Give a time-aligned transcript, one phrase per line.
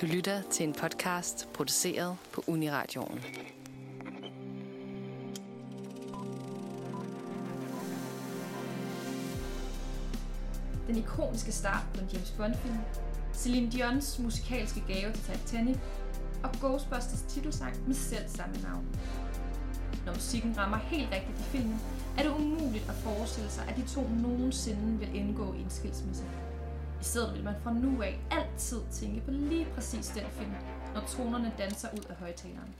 [0.00, 3.20] Du lytter til en podcast produceret på Uniradioen.
[10.86, 12.78] Den ikoniske start på en James Bond-film,
[13.34, 15.76] Celine Dions musikalske gave til Titanic
[16.42, 18.86] og Ghostbusters titelsang med selv samme navn.
[20.06, 21.80] Når musikken rammer helt rigtigt i filmen,
[22.18, 26.24] er det umuligt at forestille sig, at de to nogensinde vil indgå i en skilsmisse.
[27.00, 30.54] I stedet vil man fra nu af altid tænke på lige præcis den film,
[30.94, 32.74] når tonerne danser ud af højtaleren.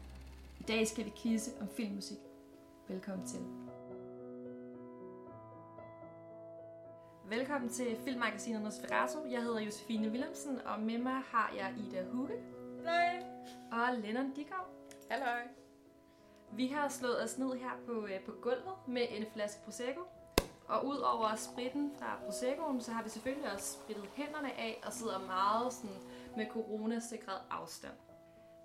[0.60, 2.18] I dag skal vi kisse om filmmusik.
[2.88, 3.40] Velkommen til.
[7.28, 9.18] Velkommen til filmmagasinet Nosferatu.
[9.30, 12.34] Jeg hedder Josefine Willemsen, og med mig har jeg Ida Hugge.
[12.84, 13.22] Nej.
[13.72, 14.66] Og Lennon Dikov.
[15.10, 15.42] Halløj.
[16.52, 20.00] Vi har slået os ned her på, øh, på gulvet med en flaske Prosecco.
[20.70, 24.92] Og ud over spritten fra Proseccoen, så har vi selvfølgelig også sprittet hænderne af og
[24.92, 25.96] sidder meget sådan
[26.36, 27.94] med coronasikret afstand.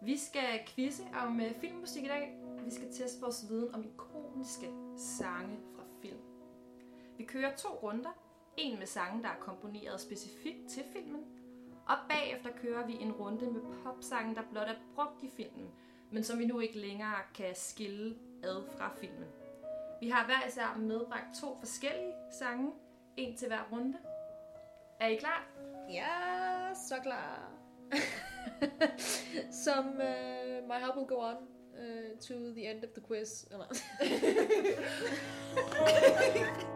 [0.02, 2.38] Vi skal quizze om øh, filmmusik i dag.
[2.66, 6.20] Vi skal teste vores viden om ikoniske sange fra film.
[7.18, 8.10] Vi kører to runder.
[8.58, 11.22] En med sange, der er komponeret specifikt til filmen.
[11.88, 15.72] Og bagefter kører vi en runde med popsange, der blot er brugt i filmen,
[16.12, 19.28] men som vi nu ikke længere kan skille ad fra filmen.
[20.00, 22.72] Vi har hver især medbragt to forskellige sange,
[23.18, 23.98] en til hver runde.
[25.00, 25.48] Er I klar?
[25.92, 27.52] Ja, så klar.
[29.66, 31.36] Som uh, my help will go on
[31.74, 33.44] uh, to the end of the quiz.
[33.52, 33.66] Eller?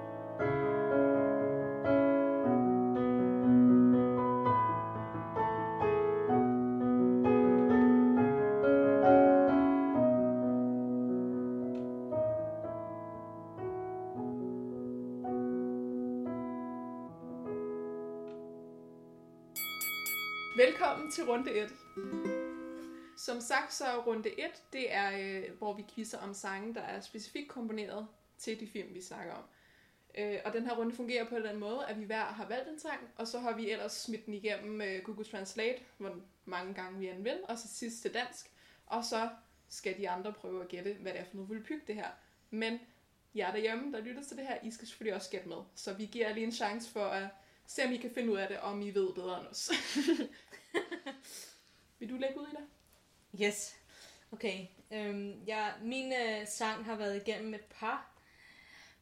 [21.10, 22.32] Velkommen til runde
[23.12, 23.18] 1.
[23.18, 26.82] Som sagt, så er runde 1, det er, øh, hvor vi quizzer om sange, der
[26.82, 29.44] er specifikt komponeret til de film, vi snakker om.
[30.18, 32.80] Øh, og den her runde fungerer på den måde, at vi hver har valgt en
[32.80, 36.16] sang, og så har vi ellers smidt den igennem øh, Google Translate, hvor
[36.46, 38.52] mange gange vi end vil, og så sidst til dansk.
[38.86, 39.30] Og så
[39.70, 42.10] skal de andre prøve at gætte, hvad det er for noget volpyg det her.
[42.50, 42.80] Men
[43.36, 45.58] jer derhjemme, der lytter til det her, I skal selvfølgelig også gætte med.
[45.76, 47.28] Så vi giver jer lige en chance for at
[47.68, 49.72] se, om I kan finde ud af det, om I ved bedre end os.
[52.00, 52.66] Vil du lægge ud i det?
[53.46, 53.76] Yes.
[54.32, 54.66] Okay.
[54.92, 58.12] Øhm, ja, min øh, sang har været igennem et par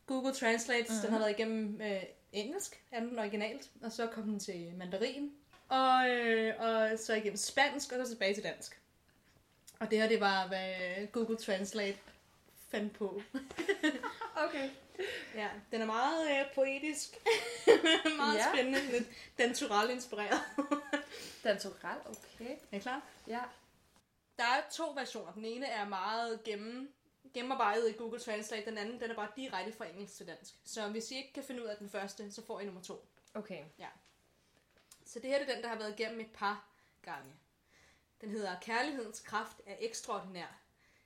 [0.06, 0.90] Google Translates.
[0.90, 1.02] Mm-hmm.
[1.02, 5.32] Den har været igennem øh, engelsk, er den originalt, og så kom den til mandarin,
[5.70, 8.80] og, øh, og så igennem spansk, og så tilbage til dansk.
[9.80, 11.98] Og det her, det var, hvad Google Translate
[12.72, 13.22] fandt på.
[14.48, 14.70] Okay.
[15.36, 17.10] Ja, den er meget øh, poetisk.
[18.18, 18.46] meget Ja.
[18.48, 18.54] ja.
[18.54, 18.92] spændende.
[18.92, 20.42] Lidt dantural inspireret.
[21.44, 22.56] Dantoral, okay.
[22.72, 23.02] er I klar?
[23.28, 23.42] Ja.
[24.38, 25.32] Der er to versioner.
[25.32, 26.94] Den ene er meget gennem,
[27.34, 28.66] gennemarbejdet i Google Translate.
[28.66, 30.54] Den anden den er bare direkte fra engelsk til dansk.
[30.66, 33.08] Så hvis I ikke kan finde ud af den første, så får I nummer to.
[33.34, 33.64] Okay.
[35.06, 36.68] Så det her det er den, der har været igennem et par
[37.02, 37.32] gange.
[38.22, 40.60] Den hedder Kærlighedens kraft er ekstraordinær.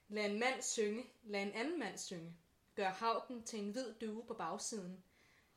[0.10, 2.34] Lad en mand synge, lad en anden mand synge.
[2.82, 5.04] Gør havken til en hvid due på bagsiden.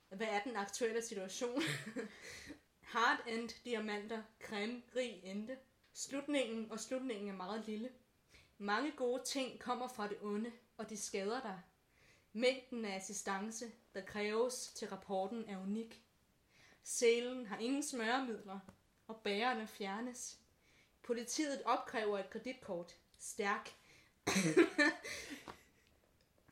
[0.09, 1.63] Hvad er den aktuelle situation?
[2.93, 5.57] Hard end diamanter, creme, rig ente.
[5.93, 7.91] Slutningen og slutningen er meget lille.
[8.59, 11.61] Mange gode ting kommer fra det onde, og de skader dig.
[12.33, 16.03] Mængden af assistance, der kræves til rapporten, er unik.
[16.83, 18.59] Sælen har ingen smøremidler,
[19.07, 20.39] og bærerne fjernes.
[21.03, 22.97] Politiet opkræver et kreditkort.
[23.19, 23.75] Stærk.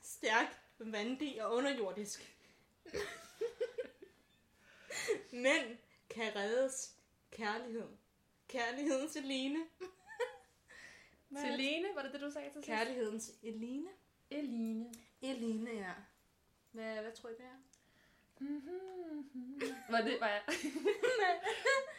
[0.03, 2.37] Stærk, vandig og underjordisk.
[5.33, 5.79] Mænd
[6.11, 6.97] kan reddes.
[7.31, 7.89] Kærlighed.
[8.49, 9.59] Kærlighedens Eline.
[11.41, 12.67] Celine, var det det, du sagde til sidst?
[12.67, 13.89] Kærlighedens Eline.
[14.31, 14.95] Eline.
[15.23, 15.93] Eline, ja.
[16.73, 17.59] Hvad, hvad tror I, det er?
[19.91, 20.43] Var det, var jeg?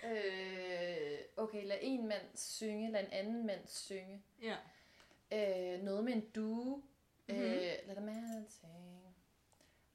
[0.12, 4.24] øh, okay, lad en mand synge, lad en anden mand synge.
[4.42, 4.58] Ja.
[5.32, 6.84] Øh, noget med en due.
[7.28, 7.44] Mm-hmm.
[7.46, 7.54] Mhm.
[7.54, 9.16] Øh, lad the man sing.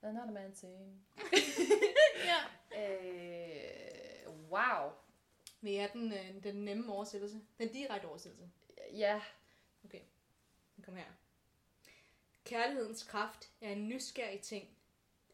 [0.02, 1.06] Lad not a man sing.
[2.30, 2.40] ja.
[2.78, 4.92] Øh, wow.
[5.60, 7.40] Men ja, den, øh, den nemme oversættelse.
[7.58, 8.50] Den direkte oversættelse.
[8.92, 9.22] Ja.
[9.84, 10.00] Okay,
[10.82, 11.04] kom her.
[12.44, 14.68] Kærlighedens kraft er en nysgerrig ting.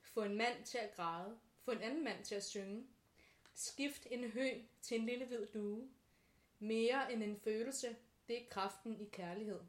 [0.01, 1.39] Få en mand til at græde.
[1.65, 2.87] Få en anden mand til at synge.
[3.55, 4.49] Skift en hø
[4.83, 5.89] til en lille hvid due.
[6.59, 7.97] Mere end en følelse,
[8.29, 9.61] det er kraften i kærlighed.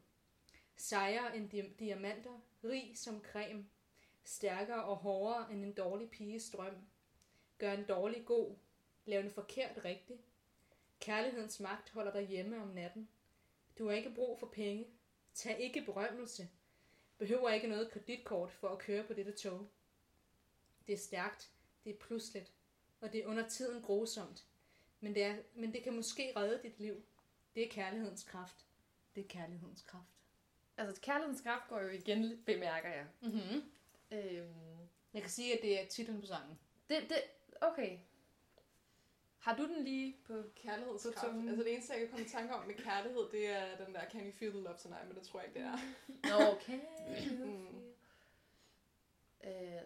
[0.76, 3.66] Sejre end di- diamanter, rig som creme.
[4.24, 6.74] Stærkere og hårdere end en dårlig piges drøm.
[7.58, 8.56] Gør en dårlig god.
[9.04, 10.20] Lav en forkert rigtig.
[11.00, 13.08] Kærlighedens magt holder dig hjemme om natten.
[13.78, 14.86] Du har ikke brug for penge.
[15.34, 16.48] Tag ikke berømmelse.
[17.18, 19.68] Behøver ikke noget kreditkort for at køre på dette tog.
[20.86, 21.50] Det er stærkt,
[21.84, 22.52] det er pludseligt,
[23.00, 24.44] og det er under tiden grusomt.
[25.00, 27.02] Men det, er, men det kan måske redde dit liv.
[27.54, 28.66] Det er kærlighedens kraft.
[29.14, 30.15] Det er kærlighedens kraft.
[30.78, 33.06] Altså, kærlighedens kraft går jo igen, bemærker jeg.
[33.20, 33.62] Mm-hmm.
[34.10, 34.78] Øhm,
[35.14, 36.58] Jeg kan sige, at det er titlen på sangen.
[36.88, 37.22] det, det,
[37.60, 37.98] okay.
[39.38, 40.42] Har du den lige på...
[40.56, 41.18] Kærlighedskraft.
[41.18, 41.48] Så tungen.
[41.48, 44.08] Altså det eneste, jeg kan komme i tanke om med kærlighed, det er den der
[44.10, 45.78] Can you feel the love tonight, men det tror jeg ikke, det er.
[46.38, 46.80] Nå, okay.
[47.44, 47.82] Mm.
[49.44, 49.82] Øh,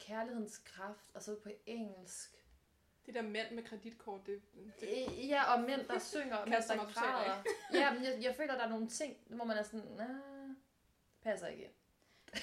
[0.00, 2.34] kærlighedens kraft, og så på engelsk.
[3.08, 4.42] De der mænd med kreditkort, det,
[4.80, 7.42] det Øh, Ja, og mænd, der synger, og mænd, der græder.
[7.80, 10.56] Ja, men jeg, jeg føler, der er nogle ting, hvor man er sådan, nah,
[11.22, 11.72] passer ikke ind.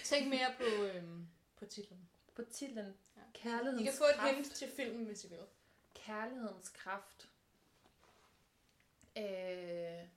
[0.04, 2.10] Tænk mere på, øhm, på titlen.
[2.36, 3.22] På titlen, Ja.
[3.34, 4.36] Kærlighedens I kan få et kraft.
[4.36, 5.40] hint til filmen, hvis I vil.
[5.94, 7.30] Kærlighedens kraft.
[9.18, 10.08] Øh,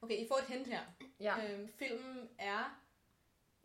[0.00, 0.80] Okay, I får et hint her.
[1.20, 2.80] ja, Øhm, filmen er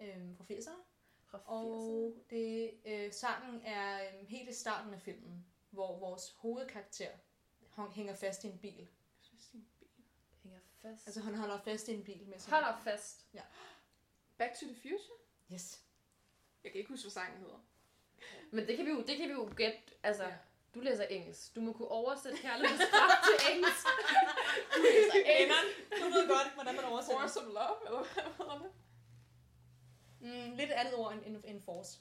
[0.01, 0.83] øhm, fra 80'erne,
[1.25, 1.49] fra 80'erne.
[1.49, 7.09] og det, øh, sangen er øhm, helt i starten af filmen, hvor vores hovedkarakter
[7.91, 8.87] hænger fast i en bil.
[10.43, 11.07] Hænger fast.
[11.07, 12.53] Altså han holder fast i en bil med sig.
[12.53, 13.25] Holder fast.
[14.37, 15.17] Back to the Future?
[15.53, 15.83] Yes.
[16.63, 17.65] Jeg kan ikke huske, hvad sangen hedder.
[18.51, 19.79] Men det kan vi jo, det kan vi jo gætte.
[20.03, 20.29] Altså, Ja.
[20.29, 20.37] ja.
[20.75, 21.55] du læser engelsk.
[21.55, 23.85] Du må kunne oversætte kærlighedens kraft til engelsk.
[24.75, 25.77] Du læser engelsk.
[26.03, 27.21] Du ved godt, hvordan man oversætter.
[27.21, 28.71] Force of Love, eller hvad hedder det?
[30.19, 31.99] Mm, lidt andet ord end, end, end force.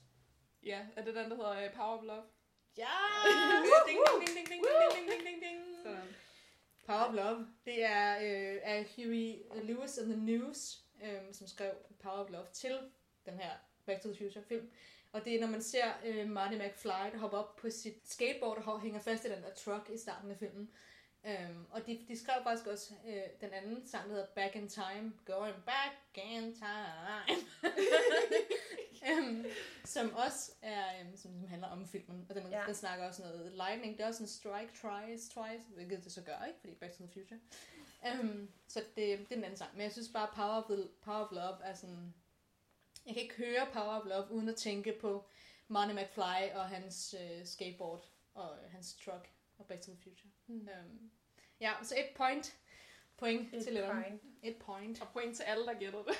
[0.63, 2.23] Ja, er det den, der hedder uh, Power of Love?
[2.77, 2.87] Ja!
[3.87, 4.63] ding, ding, ding, ding, ding,
[4.95, 5.59] ding, ding, ding, ding.
[5.83, 6.15] Sådan.
[6.87, 7.47] Power of Love.
[7.65, 11.73] Det er øh, af Huey Lewis and the News, øh, som skrev
[12.03, 12.79] Power of Love til
[13.27, 13.51] den her
[13.87, 14.71] Back to the Future film.
[15.13, 18.67] Og det er, når man ser øh, Marty McFly, der hopper op på sit skateboard
[18.67, 20.71] og hænger fast i den der truck i starten af filmen.
[21.25, 24.69] Um, og de, de skrev faktisk også øh, den anden sang, der hedder Back in
[24.69, 25.13] Time.
[25.25, 27.37] Going back in time.
[29.09, 29.45] um,
[29.85, 32.27] som også er, um, som, som handler om filmen.
[32.29, 32.63] Og den, ja.
[32.67, 33.97] Den snakker også noget lightning.
[33.97, 36.61] Det er også en strike twice, twice, hvilket det så gør, ikke?
[36.61, 37.41] Fordi Back to the Future.
[38.21, 39.71] Um, så det, det er den anden sang.
[39.73, 42.15] Men jeg synes bare, Power of, the, Power of Love er sådan...
[43.07, 45.29] Jeg kan ikke høre Power of Love, uden at tænke på
[45.69, 48.05] Marty McFly og hans øh, skateboard
[48.35, 50.31] og øh, hans truck og Back to the Future.
[50.47, 50.55] Mm.
[50.55, 51.11] Um,
[51.61, 52.57] ja, så et point.
[53.21, 53.91] Point Et til Leon.
[54.03, 54.23] point.
[54.43, 55.01] Et point.
[55.03, 56.15] Og point til alle, der gættede det.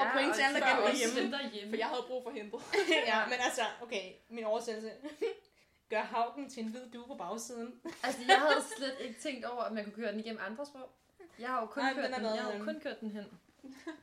[0.00, 1.20] Og point til alle, der før gætter os hjemme.
[1.22, 1.70] dem derhjemme.
[1.72, 2.60] For jeg havde brug for hentet.
[3.12, 4.90] ja, men altså, okay, min oversættelse.
[5.90, 7.80] Gør havken til en hvid due på bagsiden.
[8.02, 10.90] Altså, jeg havde slet ikke tænkt over, at man kunne køre den igennem andre sprog.
[11.38, 13.24] Jeg har jo kun, Nej, kørt, den den, jeg har kun kørt den hen.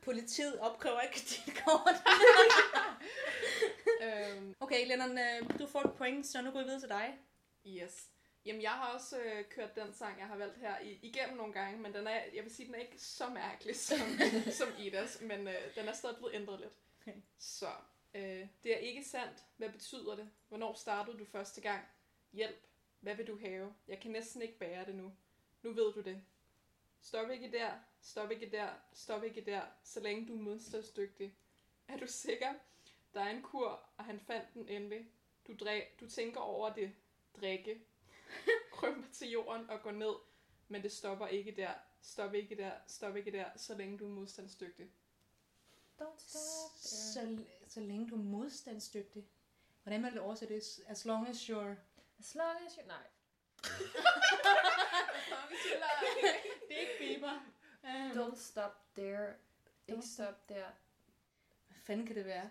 [0.02, 1.94] Politiet opkræver ikke kreditkort.
[4.04, 7.14] øhm, Okay, Lennon, øh, du får et point, så nu går vi videre til dig.
[7.66, 8.08] yes.
[8.44, 11.52] Jamen, jeg har også øh, kørt den sang, jeg har valgt her i, igennem nogle
[11.52, 13.98] gange, men den er, jeg vil sige, den er ikke så mærkelig som,
[14.58, 16.72] som Idas, men øh, den er stadig blevet ændret lidt.
[17.00, 17.14] Okay.
[17.38, 17.68] Så,
[18.14, 19.44] øh, det er ikke sandt.
[19.56, 20.30] Hvad betyder det?
[20.48, 21.84] Hvornår startede du første gang?
[22.32, 22.66] Hjælp.
[23.00, 23.74] Hvad vil du have?
[23.88, 25.12] Jeg kan næsten ikke bære det nu.
[25.62, 26.22] Nu ved du det.
[27.00, 31.34] Stop ikke der, stop ikke der, stop ikke der, så længe du er modstandsdygtig.
[31.88, 32.54] Er du sikker?
[33.14, 35.06] Der er en kur, og han fandt den endelig.
[35.46, 36.92] Du, dræ- du tænker over det.
[37.40, 37.80] Drikke.
[38.72, 40.14] Krymper til jorden og går ned.
[40.68, 41.72] Men det stopper ikke der.
[42.02, 44.90] Stop ikke der, stop ikke der, så længe du er modstandsdygtig.
[46.00, 46.70] Don't stop.
[46.76, 47.38] Så,
[47.68, 49.28] så længe du er modstandsdygtig.
[49.82, 50.80] Hvordan vil du oversætte det?
[50.86, 51.76] As long as you're...
[52.18, 52.86] As long as you...
[52.86, 53.06] Nej.
[56.68, 57.32] Det er ikke Bieber.
[57.84, 59.34] Um, Don't stop there.
[59.88, 60.66] Ikke Don't stop der.
[61.66, 62.50] Hvad fanden kan det være?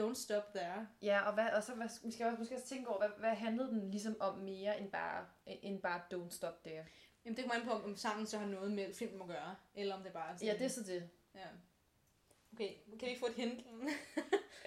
[0.00, 0.88] Don't stop there.
[1.02, 3.30] Ja, og, hvad, og så hvad, vi skal også, måske også tænke over, hvad, hvad
[3.34, 6.86] handlede den ligesom om mere end bare, end bare Don't Stop There?
[7.24, 9.94] Jamen, det kommer an på, om sangen så har noget med filmen at gøre, eller
[9.94, 10.48] om det bare er sådan...
[10.48, 11.10] Ja, det er så det.
[11.34, 11.46] Ja.
[12.52, 13.66] Okay, kan vi ikke få et hint?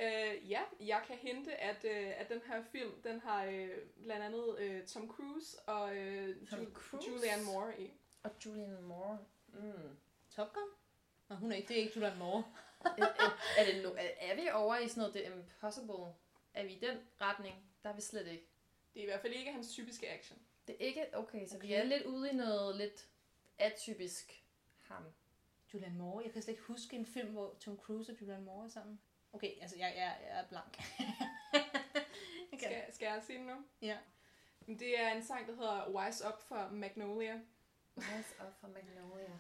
[0.02, 3.70] Øh, ja, jeg kan hinte, at, øh, at den her film, den har øh,
[4.04, 7.10] blandt andet øh, Tom Cruise og øh, Tom Ju- Cruise?
[7.10, 7.92] Julianne Moore i.
[8.24, 9.18] Og Julianne Moore.
[9.48, 9.98] Mm.
[10.36, 10.64] Top Gun?
[11.30, 12.44] Nå, hun er ikke, det er ikke Julianne Moore.
[12.86, 12.90] Er,
[13.24, 16.14] er, er, det no, er, er vi over i sådan noget The Impossible?
[16.54, 17.56] Er vi i den retning?
[17.84, 18.48] Der er vi slet ikke.
[18.94, 20.40] Det er i hvert fald ikke hans typiske action.
[20.68, 21.06] Det er ikke...
[21.14, 21.68] Okay, så okay.
[21.68, 23.08] vi er lidt ude i noget lidt
[23.58, 24.44] atypisk
[24.82, 25.04] ham.
[25.74, 26.24] Julianne Moore.
[26.24, 29.00] Jeg kan slet ikke huske en film, hvor Tom Cruise og Julianne Moore er sammen.
[29.34, 30.80] Okay, altså jeg, jeg, jeg er blank.
[32.54, 32.58] okay.
[32.58, 33.56] Skal, skal jeg sige den nu?
[33.82, 33.98] Ja.
[34.66, 37.40] Men Det er en sang, der hedder Wise Up for Magnolia.
[37.98, 39.40] Rise Up for Magnolia.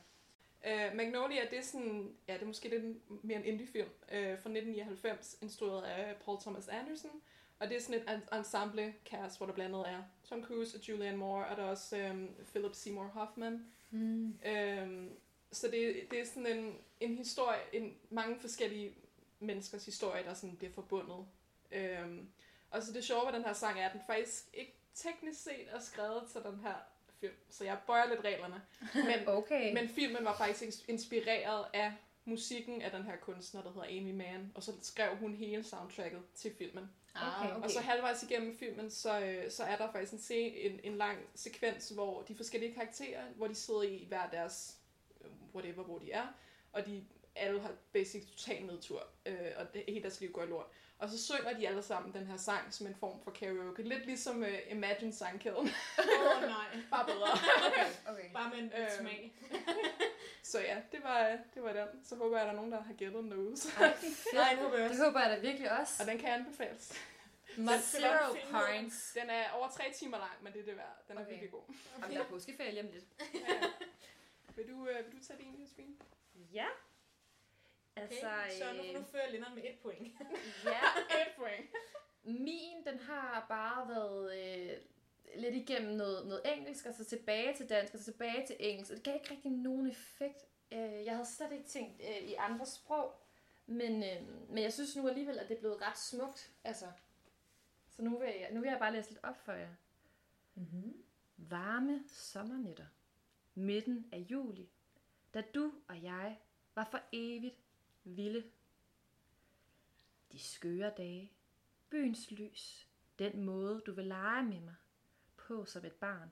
[0.66, 2.84] Uh, Magnolia, det er sådan, ja, det er måske lidt
[3.24, 7.22] mere en indie-film uh, fra 1999, instrueret af Paul Thomas Anderson.
[7.60, 10.78] Og det er sådan et en- ensemble cast, hvor der blandt andet er Tom Cruise
[10.78, 13.66] og Julianne Moore, og der er også øhm, Philip Seymour Hoffman.
[13.92, 14.40] Mm.
[14.46, 15.10] Øhm,
[15.52, 18.94] så det, det er sådan en, en historie, en, mange forskellige
[19.40, 21.26] menneskers historie, der sådan bliver forbundet.
[21.72, 22.30] Øhm,
[22.72, 25.68] og så det sjove ved den her sang er, at den faktisk ikke teknisk set
[25.74, 26.76] er skrevet til den her
[27.19, 27.33] film.
[27.50, 28.62] Så jeg bøjer lidt reglerne.
[28.95, 29.74] Men, Okay.
[29.74, 31.93] men filmen var faktisk ins- inspireret af
[32.25, 34.51] musikken af den her kunstner, der hedder Amy Mann.
[34.55, 36.89] Og så skrev hun hele soundtracket til filmen.
[37.15, 37.55] Ah, Okay.
[37.55, 37.63] okay.
[37.63, 40.95] Og så halvvejs igennem filmen, så, øh, så er der faktisk en, scene, en, en
[40.97, 44.77] lang sekvens, hvor de forskellige karakterer, hvor de sidder i hver deres,
[45.21, 46.27] øh, whatever, hvor de er,
[46.71, 47.05] og de
[47.36, 50.65] alle har basic total nedtur, øh, og det, hele deres liv går i lort.
[51.00, 53.84] Og så synger de alle sammen den her sang som en form for karaoke.
[53.84, 55.58] Lidt ligesom uh, Imagine sangkæden.
[55.58, 56.68] Åh, oh, nej.
[56.92, 57.32] Bare bedre.
[57.68, 58.32] okay, okay.
[58.38, 58.89] Bare med en Øhm.
[59.00, 59.34] smag.
[60.51, 62.06] så ja, det var, det var den.
[62.06, 63.56] Så håber jeg, at der er nogen, der har gættet den derude.
[64.34, 66.04] Nej, nu håber jeg Det håber jeg da virkelig også.
[66.04, 66.94] Og den kan anbefales.
[67.58, 69.12] Man Zero points.
[69.22, 71.04] Den er over tre timer lang, men det er det værd.
[71.08, 71.30] Den er Okay.
[71.32, 71.62] virkelig god.
[72.01, 73.06] Jamen, der er påskeferie lige om lidt.
[73.34, 73.68] Ja, ja.
[74.56, 75.96] Vil du, øh, vil du tage din, Josefine?
[76.54, 76.66] Ja.
[78.01, 80.13] Altså, Okay, så nu, øh, nu fører Linderen med et point.
[80.66, 80.80] ja,
[81.22, 81.66] Et point.
[82.24, 84.77] min, den har bare været øh,
[85.36, 88.92] lidt igennem noget, noget engelsk, og så tilbage til dansk, og så tilbage til engelsk.
[88.92, 90.46] Og det gav ikke rigtig nogen effekt.
[90.72, 93.22] Øh, jeg havde slet ikke tænkt øh, i andre sprog,
[93.66, 96.51] men, øh, men jeg synes nu alligevel, at det er blevet ret smukt.
[96.63, 96.86] Altså,
[97.89, 99.70] så nu vil, jeg, nu vil jeg bare læse lidt op for jer.
[100.56, 101.04] Mm-hmm.
[101.38, 102.86] Varme sommernætter.
[103.56, 104.70] Midten af juli.
[105.34, 106.38] Da du og jeg
[106.75, 107.56] var for evigt
[108.16, 108.44] vilde.
[110.32, 111.32] De skøre dage.
[111.90, 112.88] Byens lys.
[113.20, 114.76] Den måde, du vil lege med mig.
[115.38, 116.32] På som et barn.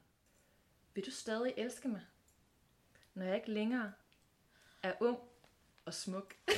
[0.94, 2.01] Vil du stadig elske mig?
[3.13, 3.94] Når jeg ikke længere
[4.84, 5.20] er ung
[5.86, 6.36] og smuk.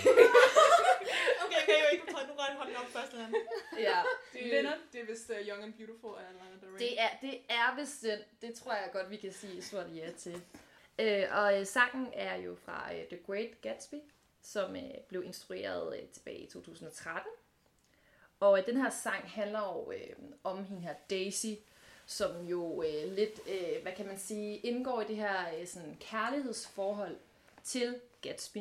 [1.45, 3.35] Okay, okay, okay, du tager nu ret hånden op først, Linderen.
[3.77, 4.77] Ja, Det, Venner.
[4.93, 6.79] det er vist uh, Young and Beautiful af Lana Del Rey.
[6.79, 8.19] Det er, det er vist den.
[8.41, 10.41] Det tror jeg godt, vi kan sige stort ja til.
[10.99, 13.95] Øh, og øh, sangen er jo fra øh, The Great Gatsby,
[14.47, 17.31] som øh, blev instrueret øh, tilbage i 2013.
[18.39, 21.53] Og øh, den her sang handler jo øh, om hende her Daisy,
[22.05, 25.97] som jo øh, lidt, øh, hvad kan man sige, indgår i det her øh, sådan
[25.99, 27.17] kærlighedsforhold
[27.63, 28.59] til Gatsby.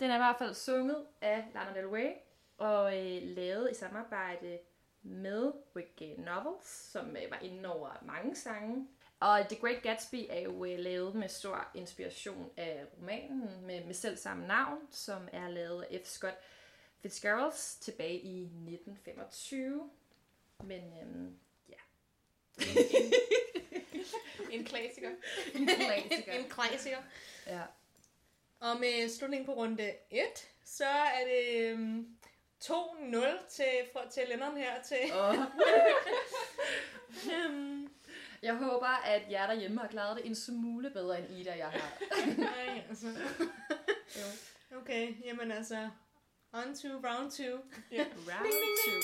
[0.00, 2.12] Den er i hvert fald sunget af Lana Del Rey,
[2.58, 4.58] og øh, lavet i samarbejde
[5.02, 8.88] med Rick Novels, som øh, var inde over mange sange.
[9.20, 13.94] Og The Great Gatsby er jo øh, lavet med stor inspiration af romanen med, med
[13.94, 16.06] selv samme navn, som er lavet af F.
[16.08, 16.34] Scott
[17.02, 19.90] Fitzgerald tilbage i 1925.
[20.64, 21.74] Men øhm, ja,
[24.50, 25.10] En klassiker.
[25.54, 26.32] en klassiker.
[26.32, 26.98] En klassiker.
[27.46, 27.62] ja.
[28.60, 30.22] Og med slutningen på runde 1,
[30.64, 32.16] så er det øhm,
[32.64, 35.12] 2-0 til, fra, til Linderen her til...
[35.12, 35.34] Og
[37.32, 37.83] Øhm,
[38.44, 41.98] jeg håber, at jer derhjemme har klaret det en smule bedre end Ida, jeg har.
[42.38, 43.06] nej, altså.
[44.16, 44.78] Jo.
[44.78, 45.88] Okay, jamen altså...
[46.52, 47.42] On to round 2.
[48.30, 48.52] Round
[48.84, 49.00] two.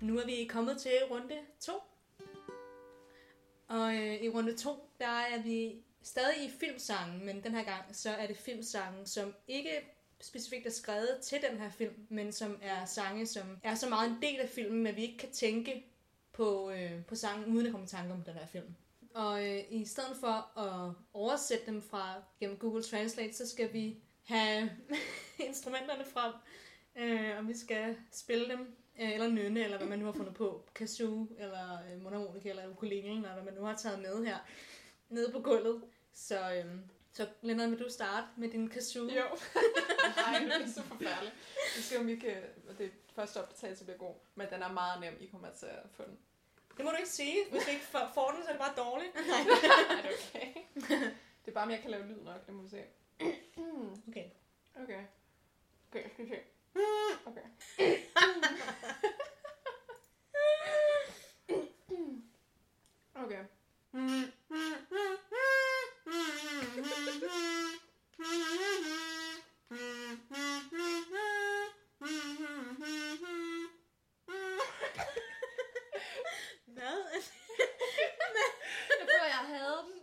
[0.00, 1.72] Nu er vi kommet til runde 2.
[3.68, 7.84] Og øh, i runde 2, der er vi stadig i filmsangen, men den her gang,
[7.92, 9.70] så er det filmsangen, som ikke
[10.20, 14.10] specifikt er skrevet til den her film, men som er sange, som er så meget
[14.10, 15.84] en del af filmen, at vi ikke kan tænke
[16.32, 18.74] på, øh, på sangen, uden at komme i tanke om den her film.
[19.14, 23.96] Og øh, i stedet for at oversætte dem fra gennem Google Translate, så skal vi
[24.24, 24.70] have
[25.48, 26.32] instrumenterne frem,
[26.96, 30.34] øh, og vi skal spille dem, øh, eller nynne, eller hvad man nu har fundet
[30.34, 34.36] på, kazoo, eller øh, monomonika, eller ukulele, eller hvad man nu har taget med her,
[35.08, 35.82] nede på gulvet.
[36.14, 36.64] Så, øh,
[37.12, 39.04] så Lennart, vil du starte med din kazoo?
[39.04, 39.24] Jo.
[40.16, 41.34] Nej, det er så forfærdeligt.
[41.76, 42.42] Vi skal om vi kan...
[42.78, 45.16] Det første optagelse bliver god, men den er meget nem.
[45.20, 46.18] I kommer til at få den.
[46.76, 47.36] Det må du ikke sige.
[47.50, 49.14] Hvis du ikke får den, så er det bare dårligt.
[49.16, 49.40] Nej.
[49.98, 50.54] Er det okay?
[51.44, 52.46] Det er bare, om jeg kan lave lyd nok.
[52.46, 52.82] Det må vi se.
[54.08, 54.24] Okay.
[54.82, 55.02] Okay.
[55.90, 56.38] Okay, skal vi se.
[57.26, 57.42] Okay.
[63.14, 63.44] Okay.
[64.88, 65.18] Hvad?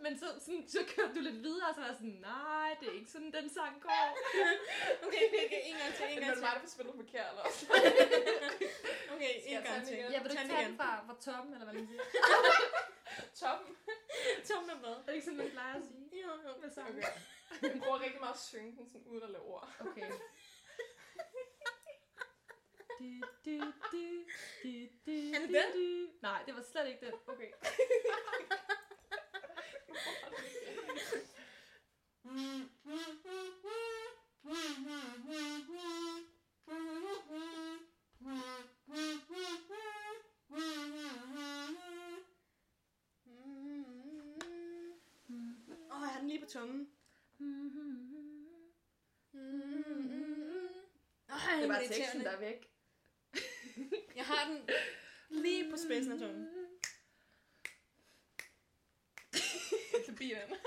[0.09, 2.87] men så, sådan, så kørte du lidt videre, og så var jeg sådan, nej, det
[2.91, 4.05] er ikke sådan, den sang går.
[5.05, 5.61] Okay, okay, okay.
[5.69, 6.41] En gang til, en Men gang det til.
[6.41, 7.45] var mig, der får spillet forkert, eller.
[9.15, 9.95] Okay, en gang til.
[10.13, 12.03] Ja, vil du ikke tage den fra, fra toppen, eller hvad man siger?
[13.41, 13.71] Toppen.
[14.47, 14.95] Tom med hvad?
[15.01, 16.03] Er det ikke sådan, man plejer at sige?
[16.23, 16.31] Jo.
[16.45, 17.03] jo, med sangen.
[17.03, 17.71] Okay.
[17.73, 19.67] Jeg bruger rigtig meget at synge den sådan uden at lave ord.
[19.79, 20.09] Okay.
[22.99, 23.09] Du,
[23.45, 23.55] du,
[23.91, 24.03] du,
[24.63, 24.71] du,
[25.05, 25.69] du, Er det du, den?
[25.77, 26.09] du.
[26.21, 27.13] Nej, det var slet ikke den.
[27.27, 27.51] Okay.
[45.91, 46.87] Åh, oh, jeg har den lige på tungen.
[51.29, 51.95] Ej, Det var irriterende.
[51.95, 52.69] teksten, der er væk.
[54.15, 54.69] Jeg har den
[55.43, 56.47] lige på spidsen af tungen.
[60.05, 60.57] Forbi den.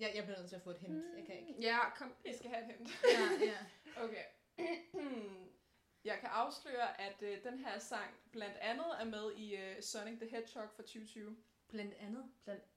[0.00, 1.04] Ja, jeg bliver nødt til at få et hint.
[1.16, 1.54] Jeg kan ikke.
[1.60, 2.14] Ja, kom.
[2.24, 2.90] I skal have et hint.
[3.04, 3.58] Ja, ja.
[4.04, 4.24] Okay.
[6.04, 10.18] Jeg kan afsløre, at øh, den her sang blandt andet er med i øh, Sonic
[10.20, 11.36] the Hedgehog fra 2020.
[11.68, 12.24] Blandt andet.
[12.44, 12.69] Blandt er.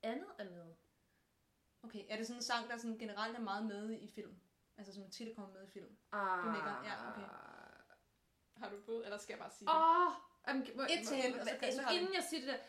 [2.13, 4.35] Er det sådan en sang, der sådan generelt er meget med i film?
[4.77, 5.97] Altså som tit kommer med i film?
[6.11, 6.45] Ah.
[6.45, 6.83] Du nikker.
[6.83, 7.27] Ja, okay.
[8.57, 9.75] Har du et bud, eller skal jeg bare sige det?
[9.75, 10.07] Åh!
[10.07, 12.59] Oh, um, Et til hende, og så så Inden jeg siger det der,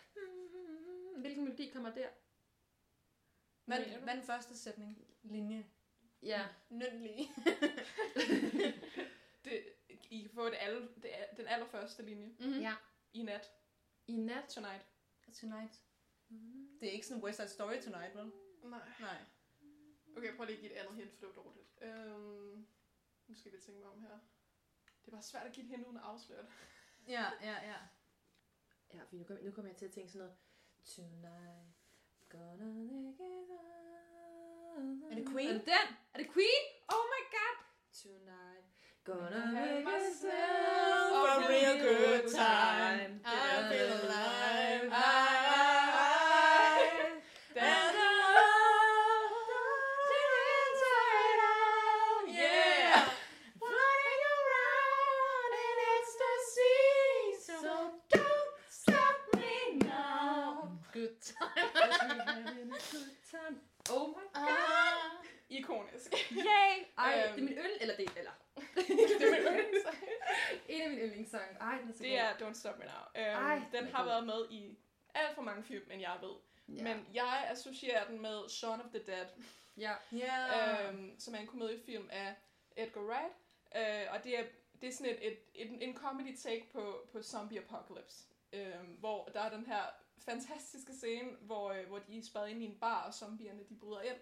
[1.21, 2.09] hvilken melodi kommer der?
[3.65, 4.99] Hvad, hvad er den første sætning?
[5.23, 5.67] Linje.
[6.23, 6.49] Ja.
[6.69, 7.31] Nødvendig.
[9.45, 9.65] det
[10.11, 12.29] I kan få det alle, det er, den allerførste linje.
[12.39, 12.61] Mm-hmm.
[12.61, 12.75] Ja.
[13.13, 13.51] I nat.
[14.07, 14.45] I nat.
[14.49, 14.87] Tonight.
[15.41, 15.81] Tonight.
[16.81, 18.33] Det er ikke sådan West Side Story Tonight, vel?
[18.63, 18.81] Nej.
[19.01, 19.17] Nej.
[20.17, 21.69] Okay, prøv lige at give et andet hint, for det var dårligt.
[21.83, 22.67] Øhm,
[23.27, 24.19] nu skal vi tænke mig om her.
[25.01, 26.49] Det er bare svært at give et hint uden at afsløre det.
[27.09, 27.77] Ja, ja, ja.
[28.95, 30.37] Ja, for nu kommer nu kommer jeg til at tænke sådan noget.
[30.85, 31.75] Tonight,
[32.29, 35.03] gonna make it all.
[35.11, 35.49] Er det Queen?
[35.49, 35.97] Er det den?
[36.15, 36.63] Er det Queen?
[36.89, 37.57] Oh my god!
[38.03, 38.67] Tonight,
[39.05, 43.21] gonna make myself a real good time.
[43.25, 43.29] I
[43.71, 44.91] feel alive.
[44.93, 45.25] I-
[47.55, 47.95] That's
[52.29, 53.05] Yeah!
[53.59, 56.81] Flying around in ecstasy,
[57.47, 57.55] so
[58.11, 60.69] don't stop me now.
[60.93, 62.73] Good time.
[63.91, 64.49] Oh my god!
[64.49, 65.25] Ah.
[65.49, 66.13] Ikonisk.
[66.33, 66.85] Yay!
[66.99, 67.35] Ej, Øhm.
[67.37, 68.31] det er min øl, eller det, eller
[68.77, 69.97] det er min yndlingssang.
[70.69, 71.57] en af mine yndlingssange.
[71.61, 72.19] Ej, den er så Det god.
[72.19, 73.23] er Don't Stop Me Now.
[73.25, 74.11] Øhm, Ej, den den har god.
[74.11, 74.79] været med i
[75.15, 76.35] alt for mange film, end jeg ved.
[76.69, 76.83] Ja.
[76.83, 79.27] Men jeg associerer den med Shaun of the Dead,
[79.77, 79.93] ja.
[80.13, 80.89] Ja.
[80.89, 82.35] øhm, som er en komediefilm af
[82.77, 83.33] Edgar Wright.
[83.77, 84.45] Øh, og det er,
[84.81, 88.25] det er sådan et, et, et, en comedy take på, på zombie apocalypse.
[88.53, 89.83] Øhm, hvor der er den her
[90.25, 93.75] fantastiske scene, hvor, øh, hvor de er spadet ind i en bar, og zombierne de
[93.75, 94.17] bryder ind.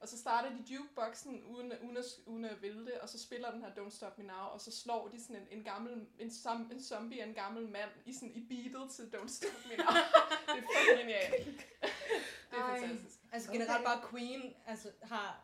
[0.00, 3.60] Og så starter de jukeboxen uden, uden, at, uden at vælte, og så spiller den
[3.60, 6.70] her Don't Stop Me Now, og så slår de sådan en, en gammel, en, som,
[6.72, 9.86] en zombie en gammel mand i, sådan, i beatet til Don't Stop Me Now.
[10.54, 11.46] det er fucking genialt.
[12.50, 12.80] det er Ej.
[12.80, 13.18] fantastisk.
[13.32, 15.42] Altså generelt bare Queen altså, har...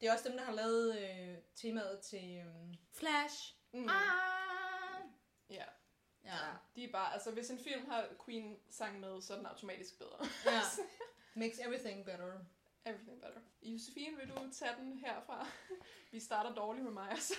[0.00, 3.54] Det er også dem, der har lavet øh, temaet til øhm, Flash.
[3.72, 3.88] Mm.
[3.88, 5.04] Ah.
[5.50, 5.64] Ja.
[6.24, 6.38] Ja.
[6.76, 9.98] De er bare, altså hvis en film har Queen sang med, så er den automatisk
[9.98, 10.26] bedre.
[10.44, 10.60] ja.
[11.40, 12.32] Makes everything better.
[12.86, 13.40] Everything better.
[13.62, 15.46] Josefine, vil du tage den herfra?
[16.12, 17.34] Vi starter dårligt med mig, så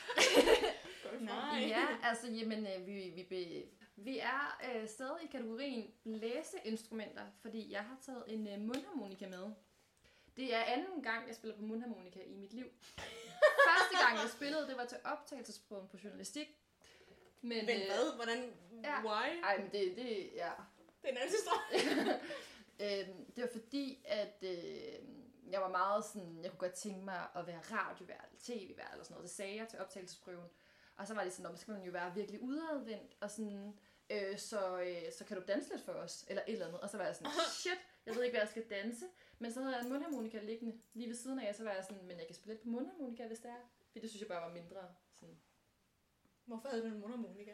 [1.03, 1.21] går det frem.
[1.21, 1.59] Nej.
[1.67, 3.63] Ja, altså, jamen, øh, vi, vi, be,
[3.95, 9.51] vi er øh, stadig i kategorien læseinstrumenter, fordi jeg har taget en øh, mundharmonika med.
[10.35, 12.65] Det er anden gang, jeg spiller på mundharmonika i mit liv.
[13.67, 16.47] Første gang, jeg spillede, det var til optagelsesprøven på journalistik.
[17.41, 18.15] Men, Men øh, hvad?
[18.15, 18.53] Hvordan?
[18.83, 19.01] ja.
[19.01, 19.43] Why?
[19.43, 20.51] Ej, men det, det, ja.
[21.01, 22.19] Det er en anden historie.
[22.79, 24.93] Øhm, det var fordi, at øh,
[25.51, 29.03] jeg var meget sådan, jeg kunne godt tænke mig at være radiovært, eller tv-vært eller
[29.03, 29.23] sådan noget.
[29.29, 30.49] Det sagde jeg til optagelsesprøven.
[30.97, 33.79] Og så var det sådan, "Nå, så skal man jo være virkelig udadvendt, og sådan,
[34.09, 36.81] øh, så, øh, så kan du danse lidt for os, eller et eller andet.
[36.81, 39.05] Og så var jeg sådan, shit, jeg ved ikke, hvad jeg skal danse.
[39.39, 41.83] Men så havde jeg en mundharmonika liggende lige ved siden af, og så var jeg
[41.83, 43.69] sådan, men jeg kan spille lidt på mundharmonika, hvis det er.
[43.91, 44.77] Fordi det synes jeg bare var mindre.
[46.45, 47.51] Hvorfor havde du en mundharmonika?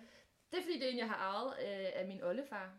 [0.52, 2.74] Det er fordi, det er en, jeg har arvet øh, af min oldefar.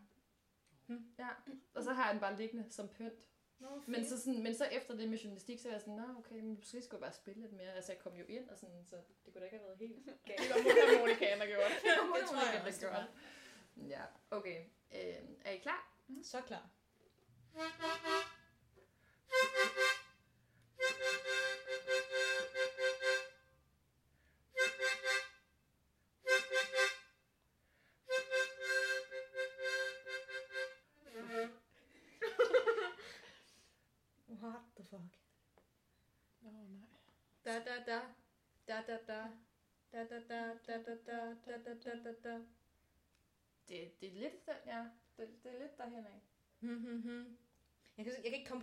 [0.86, 1.06] Hmm.
[1.18, 1.28] Ja,
[1.74, 3.28] og så har jeg den bare liggende som pynt.
[3.58, 6.18] Nå, Men så, sådan, men så efter det med journalistik, så er jeg sådan, nå
[6.18, 7.72] okay, men måske skulle jeg bare spille lidt mere.
[7.72, 10.04] Altså jeg kom jo ind, og sådan, så det kunne da ikke have været helt
[10.24, 10.40] galt.
[10.40, 12.20] Det var mundharmonikaen, der gjorde det.
[12.20, 13.08] det tror jeg det var.
[13.88, 14.64] Ja, okay.
[14.94, 15.92] Øh, er I klar?
[16.22, 16.68] Så klar.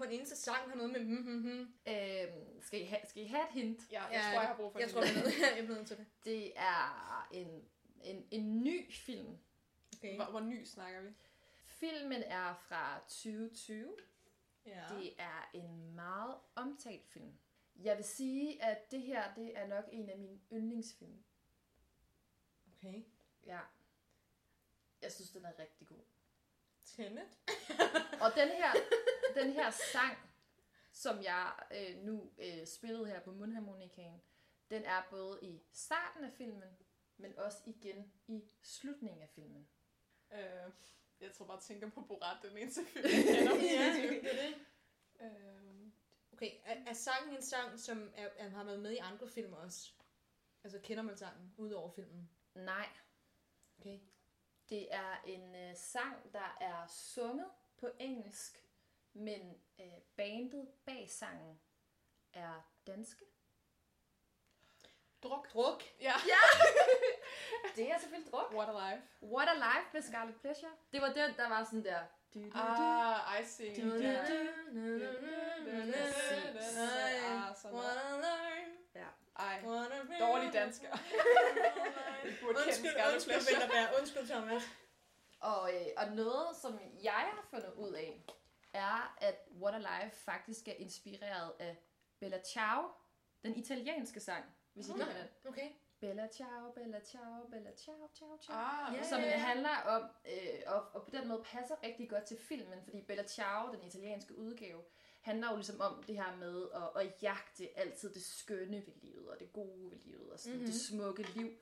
[0.09, 1.73] Kan, jeg kan ikke komme på en eneste sang, har noget med hmm, hmm.
[1.87, 3.91] Øhm, skal, I have, skal I have et hint?
[3.91, 4.93] Ja, jeg tror, jeg har brug for Jeg det.
[4.95, 6.05] tror, jeg er nødt- jeg er nødt til det.
[6.25, 7.65] Det er en,
[8.03, 9.37] en, en ny film.
[9.97, 10.15] Okay.
[10.15, 11.09] Hvor, hvor ny snakker vi?
[11.65, 13.95] Filmen er fra 2020.
[14.65, 14.83] Ja.
[14.89, 17.33] Det er en meget omtalt film.
[17.83, 21.23] Jeg vil sige, at det her det er nok en af mine yndlingsfilm.
[22.77, 23.03] Okay.
[23.45, 23.59] Ja.
[25.01, 26.03] Jeg synes, den er rigtig god.
[26.95, 27.27] Tenet.
[28.23, 28.71] Og den her,
[29.35, 30.17] den her sang,
[30.91, 34.21] som jeg øh, nu øh, spillede her på mundharmonikaen,
[34.69, 36.77] den er både i starten af filmen,
[37.17, 39.67] men også igen i slutningen af filmen.
[40.33, 40.71] Øh,
[41.21, 43.55] jeg tror bare, jeg tænker på Borat, den eneste film, jeg kender.
[43.55, 44.55] ja, det er det.
[45.21, 45.59] øh,
[46.33, 49.53] Okay, er, er sangen en sang, som er, er, har været med i andre film
[49.53, 49.91] også?
[50.63, 52.29] Altså, kender man sangen, udover filmen?
[52.55, 52.87] Nej,
[53.79, 53.99] Okay.
[54.69, 58.65] Det er en øh, sang, der er sunget på engelsk,
[59.13, 61.59] men øh, bandet bag sangen
[62.33, 63.25] er danske.
[65.23, 65.53] druk.
[65.53, 65.83] Druk.
[66.01, 66.13] Ja.
[67.75, 68.53] Det er selvfølgelig druk.
[68.53, 69.03] What a life.
[69.21, 70.71] What a Life med Scarlet Pleasure.
[70.93, 71.99] Det var den, der var sådan der...
[72.53, 73.99] Ah, I see.
[74.01, 74.21] Ja.
[76.53, 76.77] Præcis.
[76.77, 78.48] Ah, sådan noget.
[79.39, 79.61] Ej,
[80.19, 80.89] dårlig dansker.
[82.49, 83.35] Undskyld, undskyld.
[83.35, 83.99] Vinterberg.
[83.99, 84.63] Undskyld, Thomas.
[85.39, 88.23] Og, øh, og noget, som jeg har fundet ud af,
[88.73, 91.77] er, at What a Life faktisk er inspireret af
[92.19, 92.83] Bella Ciao,
[93.43, 94.97] den italienske sang, hvis I Nå.
[94.97, 95.27] kender den.
[95.47, 95.69] Okay.
[95.99, 98.57] Bella Ciao, Bella Ciao, Bella Ciao, Ciao, Ciao.
[98.57, 99.03] Ah, Ja.
[99.03, 103.01] Som handler om, øh, og, og på den måde passer rigtig godt til filmen, fordi
[103.01, 104.83] Bella Ciao, den italienske udgave,
[105.19, 109.29] handler jo ligesom om det her med at, at jagte altid det skønne ved livet,
[109.29, 110.59] og det gode ved livet, og sådan Mhm.
[110.61, 110.71] mm-hmm.
[110.73, 111.57] det smukke liv.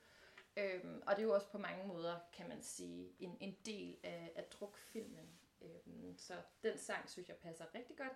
[0.56, 3.96] Øhm, og det er jo også på mange måder, kan man sige, en, en del
[4.02, 5.38] af, af drukfilmen.
[5.60, 8.12] Øhm, så den sang, synes jeg, passer rigtig godt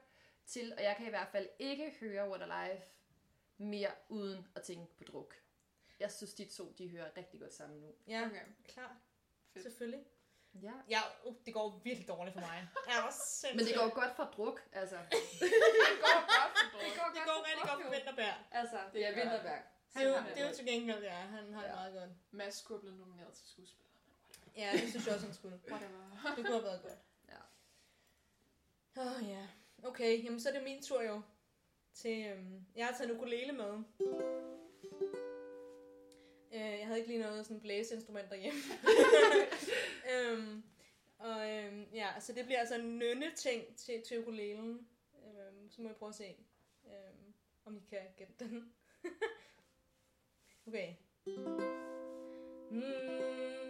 [0.47, 2.85] til, og jeg kan i hvert fald ikke høre What a Life
[3.59, 5.35] mere uden at tænke på druk.
[6.01, 7.95] Jeg synes, de to, de hører rigtig godt sammen nu.
[8.09, 8.41] Ja, Okay.
[8.65, 9.01] klar.
[9.53, 9.63] Fedt.
[9.63, 10.05] Selvfølgelig.
[10.63, 10.73] Ja.
[10.91, 12.69] Ja, uh, det går virkelig dårligt for mig.
[12.89, 13.57] Ja, hvor sindssygt.
[13.57, 14.97] Men det går godt for druk, altså.
[15.41, 15.51] Det
[16.07, 17.15] går godt for druk.
[17.17, 18.35] det går rigtig godt for Vinterberg.
[18.53, 19.63] Altså, Det det er Vinterberg.
[19.95, 20.57] Det er, jo, Han har det er jo det.
[20.57, 21.11] til gengæld, ja.
[21.37, 21.75] Han har det Ja.
[21.75, 22.11] meget godt.
[22.31, 23.91] Mads skulle have blevet nomineret til skuespiller.
[24.57, 25.61] Ja, det synes jeg også, han skulle.
[25.71, 26.33] Whatever.
[26.37, 26.99] Det kunne have været godt.
[28.97, 29.03] Ja.
[29.03, 29.47] Åh oh, ja.
[29.85, 31.23] Okay, jamen så er det min tur jo.
[31.95, 33.83] Til, øhm, jeg har taget en ukulele med.
[36.55, 38.61] Øh, jeg havde ikke lige noget sådan blæseinstrument derhjemme.
[40.13, 40.63] øhm,
[41.19, 44.89] og øhm, ja, så det bliver altså en nynne-ting til, til ukulelen.
[45.15, 46.37] Øhm, så må jeg prøve at se,
[46.87, 47.35] øhm,
[47.65, 48.73] om I kan gætte den.
[50.67, 50.95] okay.
[52.71, 53.62] I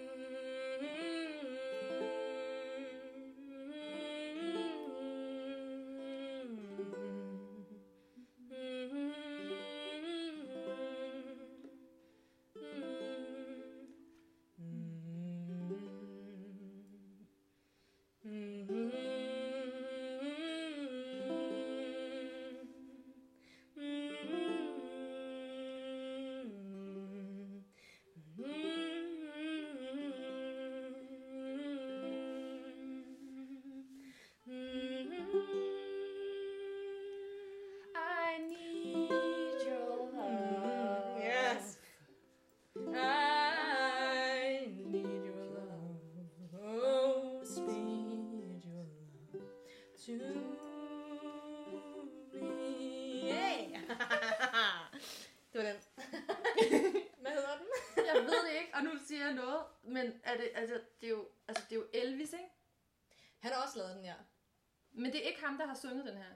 [65.62, 66.32] der har sunget den her.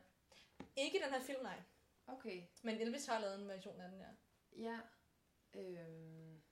[0.76, 1.62] Ikke den her film, nej.
[2.06, 2.42] Okay.
[2.62, 4.10] Men Elvis har lavet en version af den, ja.
[4.70, 4.78] Ja.
[5.60, 6.42] Øhm.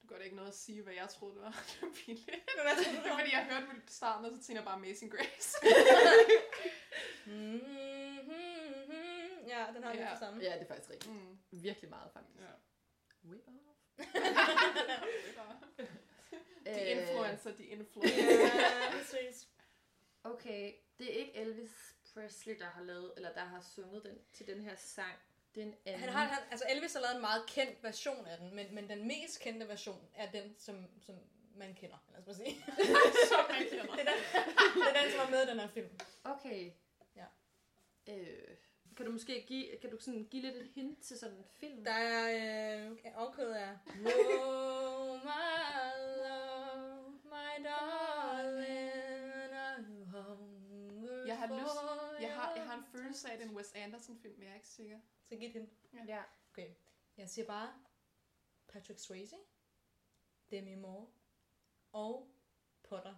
[0.00, 1.50] Det gør det ikke noget at sige, hvad jeg troede, det var.
[1.68, 2.26] Det var pinligt.
[2.30, 2.40] Du, Det
[3.10, 5.56] er fordi, jeg hørte på starten, og så tænkte jeg bare Amazing Grace.
[7.26, 7.60] Mm-hmm.
[9.46, 10.18] Ja, den har vi Ja.
[10.18, 10.42] sammen.
[10.42, 11.12] Ja, det er faktisk rigtigt.
[11.14, 11.38] mm.
[11.50, 12.38] Virkelig meget, faktisk.
[12.40, 12.46] Ja.
[13.24, 13.56] Way off.
[16.66, 18.32] De Øh, influencer, de influencer.
[18.32, 19.48] Ja, præcis.
[20.24, 24.46] Okay, det er ikke Elvis Presley, der har lavet, eller der har sunget den til
[24.46, 25.18] den her sang.
[25.54, 26.00] Det er en anden.
[26.00, 28.88] Han har, han, altså Elvis har lavet en meget kendt version af den, men, men
[28.88, 31.14] den mest kendte version er den, som, som
[31.54, 32.64] man kender, lad os bare sige.
[33.30, 33.94] Som man kender.
[33.96, 34.18] det, er den,
[34.74, 35.88] det er den, som er med i den her film.
[36.24, 36.72] Okay.
[37.16, 37.24] Ja.
[38.06, 38.56] Øh,
[38.96, 41.84] kan du måske give, kan du sådan give lidt et hint til sådan en film?
[41.84, 43.78] Der er øh, afkødet af
[53.10, 54.98] af, at det er en Wes Anderson-film, men jeg er ikke sikker.
[55.28, 55.70] Så giv hint.
[56.06, 56.22] Ja.
[56.52, 56.70] Okay.
[57.16, 57.72] Jeg siger bare
[58.68, 59.36] Patrick Swayze,
[60.50, 61.06] Demi Moore
[61.92, 62.30] og
[62.82, 63.14] Potter.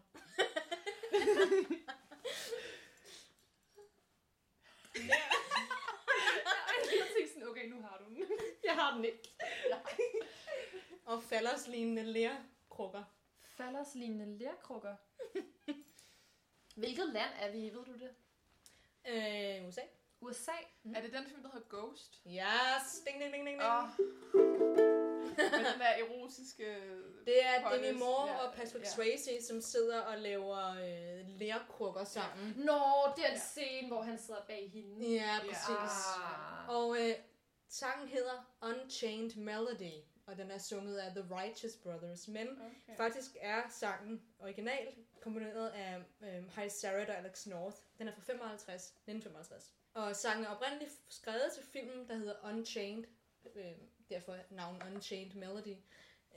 [6.94, 8.16] Jeg tænkte sådan, okay, nu har du den.
[8.64, 9.28] Jeg har den ikke.
[11.04, 13.04] og falderslignende lærkrukker.
[13.42, 14.96] Falderslignende lærkrukker.
[16.76, 18.14] Hvilket land er vi i, ved du det?
[19.08, 19.80] Øh, USA.
[20.20, 20.52] USA?
[20.82, 20.94] Mm.
[20.94, 22.20] Er det den film, der hedder Ghost?
[22.26, 23.00] Yes!
[23.06, 23.62] Ding, ding, ding, ding, ding.
[23.62, 23.88] Åh.
[25.36, 26.64] Med den der erotiske...
[27.26, 28.90] Det er Potters, Demi Moore ja, og Patrick ja.
[28.90, 32.54] Swayze, som sidder og laver øh, lærkrukker sammen.
[32.56, 32.80] Nå,
[33.16, 33.38] den Ja.
[33.38, 35.06] scene, hvor han sidder bag hende.
[35.14, 36.06] Ja, præcis.
[36.16, 36.68] Ah.
[36.68, 37.14] Og øh,
[37.68, 39.92] sangen hedder Unchained Melody,
[40.26, 42.28] og den er sunget af The Righteous Brothers.
[42.28, 42.96] Men Okay.
[42.96, 47.76] faktisk er sangen originalt komponeret af øh, High Sarah og Alex North.
[48.02, 49.74] Den er fra 55, 1955.
[49.94, 53.04] Og sangen er oprindeligt skrevet til filmen, der hedder Unchained.
[53.54, 53.72] Øh,
[54.10, 55.76] derfor navn Unchained Melody.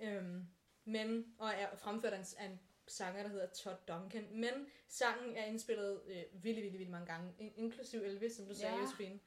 [0.02, 0.48] Øhm,
[0.86, 4.28] men, og er fremført af en, af en sanger, der hedder Todd Duncan.
[4.32, 4.54] Men
[4.88, 8.76] sangen er indspillet øh, vildt, vildt, vildt mange gange, in- inklusiv Elvis, som du sagde,
[8.76, 8.82] Ja.
[8.82, 9.20] Josefine.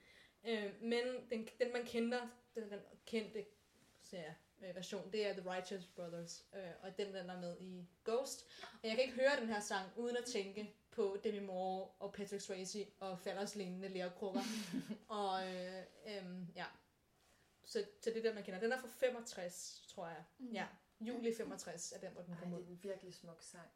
[0.44, 3.44] Øh, men den, den, man kender, den, den kendte
[4.02, 7.88] serie, øh, version, det er The Righteous Brothers, øh, og den, den er med i
[8.04, 8.46] Ghost.
[8.62, 12.12] Og jeg kan ikke høre den her sang, uden at tænke på Demi Moore og
[12.12, 14.40] Patrick Swayze og falderslignende lærkrukker.
[15.18, 16.64] og øh, øh, ja,
[17.64, 18.60] så, så det er den, man kender.
[18.60, 20.24] Den er fra 65, tror jeg.
[20.38, 20.52] Mm.
[20.52, 20.66] Ja,
[21.00, 22.62] juli 65 er den, hvor den Ej, kom det ud.
[22.62, 23.68] er en virkelig smuk sang.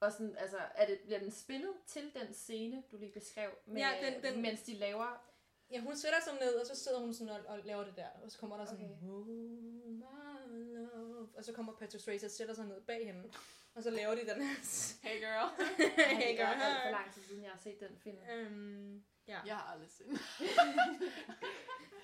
[0.00, 3.76] Og sådan, altså, er det, bliver den spillet til den scene, du lige beskrev, med,
[3.82, 5.24] Ja, den- den- mens de laver...
[5.70, 8.08] Ja, hun sætter sig ned, og så sidder hun sådan og, og laver det der.
[8.24, 9.06] Og så kommer der sådan, okay.
[9.08, 11.28] oh, my love.
[11.36, 13.30] Og så kommer Patrick Swayze og sætter sig ned bag hende.
[13.78, 14.54] Og så laver de den her.
[15.02, 15.48] Hey girl.
[16.20, 16.92] hey, det er for girl.
[16.92, 18.16] lang tid siden, jeg har set den film.
[18.32, 19.38] Øhm, ja.
[19.46, 20.18] Jeg har aldrig set den.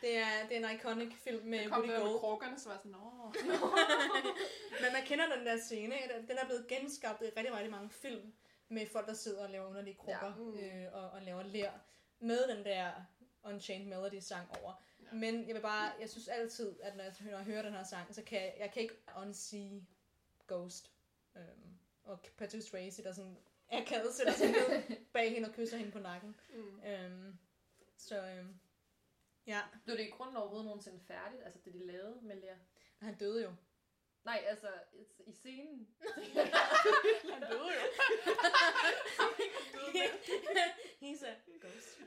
[0.01, 2.19] Det er, det er en iconic film med Woody med Gold.
[2.21, 3.35] krukkerne, så var jeg sådan, Nå.
[4.83, 5.95] Men man kender den der scene.
[5.95, 6.15] ikke?
[6.29, 8.33] Den er blevet genskabt i rigtig, rigtig mange film.
[8.69, 10.35] Med folk, der sidder og laver underlige krukker Ja.
[10.37, 10.59] Mm.
[10.59, 11.71] øh, og, og laver lær.
[12.21, 12.91] Med den der
[13.45, 14.73] Unchained Melody sang over.
[15.03, 15.07] Ja.
[15.13, 15.15] Ja.
[15.17, 17.85] Men jeg vil bare, jeg synes altid, at når jeg, når jeg hører den her
[17.85, 19.87] sang, så kan jeg, jeg kan ikke unsee
[20.49, 20.91] Ghost.
[21.37, 25.93] Øhm, og Patrick Swayze, der sådan akavet sætter sig ned bag hende og kysser hende
[25.93, 26.37] på nakken.
[26.55, 26.83] Mm.
[26.85, 27.39] Øhm,
[27.97, 28.61] så øhm,
[29.47, 32.55] ja, Blev det i grunden overhovedet nogensinde færdigt, altså det de lavede med Lea?
[33.01, 33.53] han døde jo.
[34.25, 34.69] Nej, altså
[35.27, 35.89] i scenen.
[37.33, 37.87] Han døde jo.
[41.03, 42.01] He's a ghost.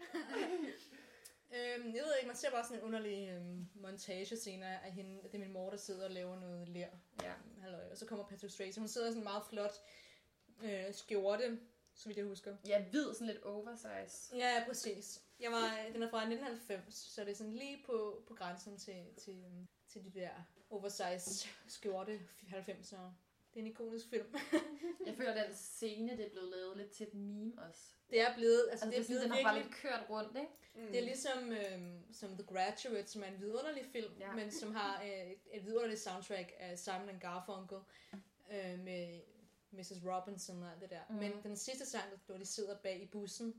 [1.52, 5.24] Øhm, jeg ved ikke, man ser bare sådan en underlig øhm, montage-scene af hende.
[5.24, 6.88] Det er min mor, der sidder og laver noget ler.
[7.24, 7.34] Ja.
[7.34, 7.92] Øhm, halløj.
[7.92, 8.80] Og så kommer Patrick Swayze.
[8.80, 9.74] Hun sidder i sådan en meget flot
[10.64, 11.60] øh, skjorte,
[11.94, 12.58] så vidt jeg husker.
[12.68, 14.36] Ja, hvid, sådan lidt oversize.
[14.38, 15.22] Ja, præcis.
[15.40, 19.06] Jeg var, den er fra 1990, så det er sådan lige på, på grænsen til,
[19.18, 20.30] til, øhm, til de der
[20.70, 23.27] oversized skjorte 90'ere.
[23.58, 24.26] Det er en ikonisk film.
[25.08, 27.82] Jeg føler, at den scene, det er blevet lavet lidt til et meme også.
[28.10, 30.52] Det er blevet, altså, Altså, det er blevet den har bare lidt kørt rundt, ikke?
[30.76, 30.88] Mm.
[30.91, 34.32] Det er ligesom øhm, som The Graduate, som er en vidunderlig film, Ja.
[34.36, 37.78] men som har øh, et, vidunderligt soundtrack af Simon and Garfunkel
[38.52, 39.22] øh, med
[39.72, 39.93] Mrs.
[40.06, 41.02] Robinson og alt det der.
[41.10, 41.15] Mm.
[41.15, 43.54] Men den sidste sang, hvor de sidder bag i bussen,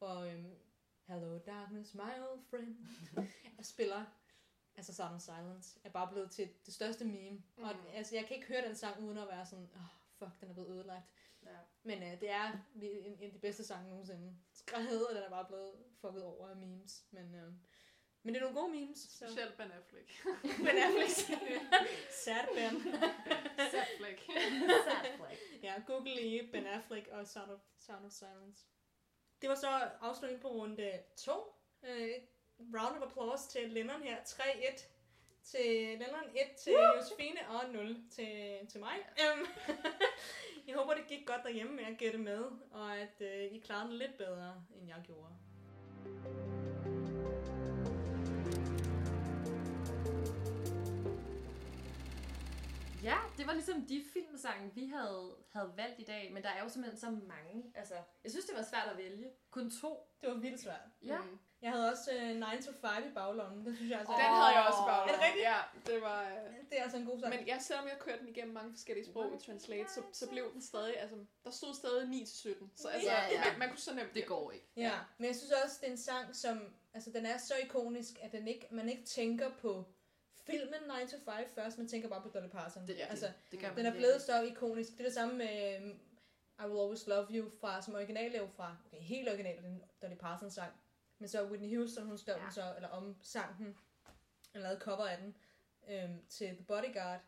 [0.00, 0.54] og øhm,
[1.08, 2.76] Hello darkness, my old friend,
[3.58, 4.04] og spiller
[4.76, 7.42] altså Sound of Silence, er bare blevet til det største meme.
[7.56, 7.64] Mm.
[7.64, 10.40] Og altså, jeg kan ikke høre den sang, uden at være sådan, åh, oh, fuck,
[10.40, 11.06] den er blevet ødelagt.
[11.46, 11.56] Ja.
[11.82, 14.36] Men øh, det er en, en af de bedste sange nogensinde.
[14.52, 17.04] Skrevet, og den er bare blevet fucket over af memes.
[17.10, 17.52] Men, øh,
[18.22, 18.98] men det er nogle gode memes.
[18.98, 19.26] Så.
[19.26, 20.24] Specielt Ben Affleck.
[20.64, 21.14] Ben Affleck.
[22.24, 22.76] Sad Ben.
[23.74, 24.20] Affleck.
[24.26, 25.38] Sad flag.
[25.62, 28.66] Ja, google lige Ben Affleck og Sound of, Sound of Silence.
[29.40, 29.68] Det var så
[30.00, 31.32] afslutningen på runde 2.
[31.82, 32.10] Øh,
[32.74, 34.16] round of applause til Lennon her.
[34.16, 34.84] 3-1
[35.44, 38.94] til Lennon, 1 til Josefine og 0 til, til mig.
[39.34, 39.46] Um,
[40.66, 43.88] jeg håber, det gik godt derhjemme med at gætte med, og at øh, I klarede
[43.88, 45.32] den lidt bedre, end jeg gjorde.
[53.02, 56.62] Ja, det var ligesom de filmsange, vi havde, havde valgt i dag, men der er
[56.62, 57.72] jo simpelthen så mange.
[57.74, 57.94] Altså,
[58.24, 59.30] jeg synes, det var svært at vælge.
[59.50, 60.08] Kun to.
[60.20, 60.80] Det var vildt svært.
[61.02, 61.18] Ja.
[61.18, 61.38] Mm.
[61.62, 63.66] Jeg havde også øh, 9 to 5 i baglommen.
[63.66, 65.08] Det synes jeg altså, Den havde jeg også bare.
[65.08, 65.44] Er det rigtigt?
[65.44, 66.22] Ja, det var...
[66.22, 67.34] øh, det er altså en god sang.
[67.34, 70.52] Men ja, selvom jeg kørte den igennem mange forskellige sprog i Translate, så, så blev
[70.52, 72.70] den stadig, altså, der stod stadig 9 til 17.
[72.76, 73.44] Så altså, Ja, ja.
[73.50, 74.66] Man, man kunne så nemt Det går ikke.
[74.76, 74.98] Ja, Ja.
[75.18, 78.32] men jeg synes også, det er en sang, som altså, den er så ikonisk, at
[78.32, 79.84] den ikke, man ikke tænker på
[80.46, 82.86] filmen 9 to 5 først, man tænker bare på Dolly Parton.
[82.86, 84.92] Det, altså, det man den er blevet så ikonisk.
[84.92, 86.00] Det er det samme med um,
[86.64, 89.82] I Will Always Love You, fra, som original er jo fra, okay, helt original, den
[90.02, 90.72] Dolly Parton sang,
[91.22, 92.42] Men så Whitney Houston, hun skrev Ja.
[92.44, 93.76] den så, eller om sang den,
[94.54, 95.36] eller lavede cover af den,
[95.88, 97.20] øhm, til The Bodyguard,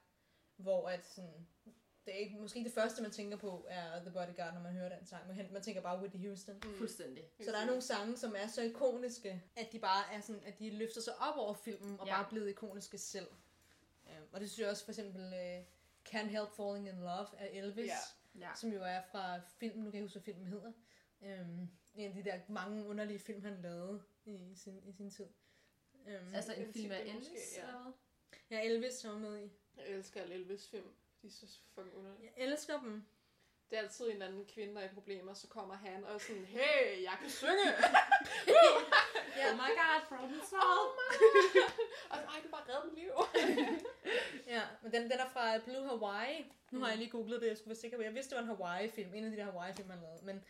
[0.56, 1.46] hvor at sådan,
[2.06, 4.96] det er ikke, måske det første, man tænker på, er The Bodyguard, når man hører
[4.98, 5.26] den sang.
[5.26, 6.54] Man, man tænker bare Whitney Houston.
[6.64, 6.78] Mm.
[6.78, 7.24] Fuldstændig.
[7.44, 10.58] Så der er nogle sange, som er så ikoniske, at de bare er sådan, at
[10.58, 12.12] de løfter sig op over filmen, og Ja.
[12.12, 13.28] bare er blevet ikoniske selv.
[14.10, 15.64] Øhm, og det synes jeg også, for eksempel uh,
[16.08, 17.98] Can't Help Falling in Love af Elvis, Ja.
[18.40, 18.50] Ja.
[18.56, 20.72] som jo er fra filmen, nu kan jeg huske, hvad filmen hedder.
[21.24, 25.26] Øhm, en af de der mange underlige film, han lavede i sin, i sin tid.
[26.08, 27.60] Øhm, Altså en film af Elvis, måske,
[28.50, 28.56] ja.
[28.56, 29.50] ja, Elvis var med i.
[29.76, 30.88] Jeg elsker alle Elvis film.
[31.22, 32.32] De er så fucking underlige.
[32.36, 33.04] Jeg elsker dem.
[33.70, 36.14] Det er altid en eller anden kvinde, der er i problemer, så kommer han og
[36.14, 37.72] er sådan, hey, jeg kan synge!
[39.36, 39.50] Ja.
[39.50, 40.94] Oh my god, problem solved.
[42.10, 43.12] og ej, du bare reddet mit liv.
[44.54, 46.52] Ja, men den, den er fra Blue Hawaii.
[46.70, 46.98] Nu har jeg Mm.
[46.98, 48.02] lige googlet det, jeg skulle være sikker på.
[48.02, 49.14] Jeg vidste, det var en Hawaii-film.
[49.14, 50.24] En af de der Hawaii-film, han lavede.
[50.24, 50.44] Men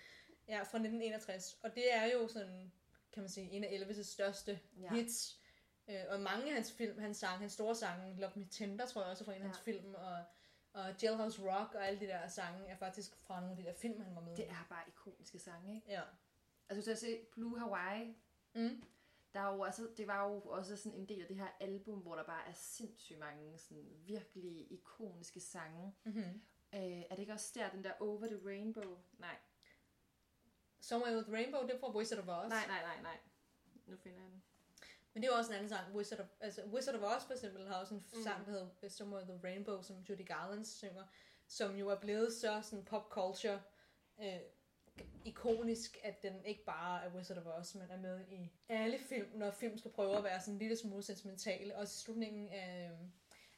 [0.49, 1.59] ja, fra 1961.
[1.63, 2.73] Og det er jo sådan,
[3.13, 4.95] kan man sige, en af Elvis' største Ja.
[4.95, 5.41] hits.
[5.89, 9.01] Øh, og mange af hans film, hans sang, hans store sange, Love Me Tender, tror
[9.03, 9.47] jeg også er fra en af Ja.
[9.47, 10.25] hans film, og,
[10.73, 13.75] og Jailhouse Rock og alle de der sange er faktisk fra nogle af de der
[13.75, 15.91] film, han var med Det er bare ikoniske sange, ikke?
[15.91, 16.03] Ja.
[16.69, 18.17] Altså, hvis jeg se Blue Hawaii,
[18.57, 18.83] Mm.
[19.35, 21.99] der er jo også, det var jo også sådan en del af det her album,
[21.99, 25.95] hvor der bare er sindssygt mange sådan virkelig ikoniske sange.
[26.05, 26.43] Mm-hmm.
[26.75, 28.99] Øh, er det ikke også der, den der Over the Rainbow?
[29.19, 29.37] Nej.
[30.89, 32.49] Somewhere with Rainbow, det er fra Wizard of Oz.
[32.49, 33.19] Nej, nej, nej, nej.
[33.87, 34.43] Nu finder jeg den.
[35.13, 35.95] Men det er jo også en anden sang.
[35.97, 38.23] Wizard of, altså, Wizard of Oz for eksempel har også en Mm.
[38.23, 41.05] sang, der hedder Somewhere the Rainbow, som Judy Garland synger,
[41.49, 43.63] som jo er blevet så sådan pop culture
[44.23, 44.39] øh,
[45.25, 49.29] ikonisk, at den ikke bare er Wizard of Oz, men er med i alle film,
[49.35, 51.77] når film skal prøve at være sådan en lille smule sentimentale.
[51.77, 52.99] Også i slutningen af, øh,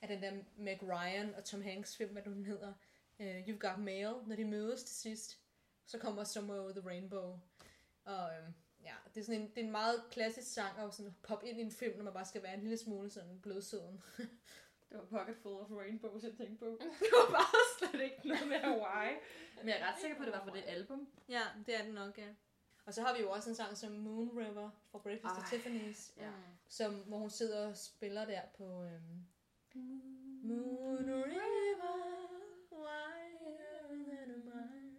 [0.02, 2.72] af den der Meg Ryan og Tom Hanks film, hvad den hedder,
[3.18, 5.38] øh, You've Got Mail, når de mødes til sidst,
[5.87, 7.38] så kommer Somewhere Over the Rainbow.
[8.05, 8.49] Og øh,
[8.83, 11.59] ja, det er, sådan en, det er en meget klassisk sang at sådan poppe ind
[11.59, 14.03] i en film, når man bare skal være en lille smule sådan blødsøden.
[14.90, 16.66] Det var Pocket Full of Rainbows, jeg tænkte på.
[17.01, 19.14] Det var bare slet ikke noget med Hawaii.
[19.59, 21.09] Men jeg er ret sikker på, at det var fra det album.
[21.29, 22.29] Ja, det er det nok, ja.
[22.87, 25.59] Og så har vi jo også en sang som Moon River fra Breakfast at Ej,
[25.59, 26.31] Tiffany's, Ja.
[26.68, 29.27] som, hvor hun sidder og spiller der på øhm,
[30.42, 31.96] Moon River,
[32.72, 34.99] wider than a mile.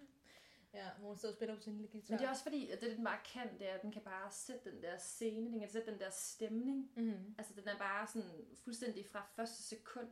[0.74, 2.12] Ja, hvor hun sidder og spiller på sin lille guitar.
[2.14, 4.02] Men det er også fordi, at det, den bare kan, det er, at den kan
[4.02, 6.92] bare sætte den der scene, den kan sætte den der stemning.
[6.96, 7.36] mm-hmm.
[7.38, 10.08] Altså, den er bare sådan fuldstændig fra første sekund.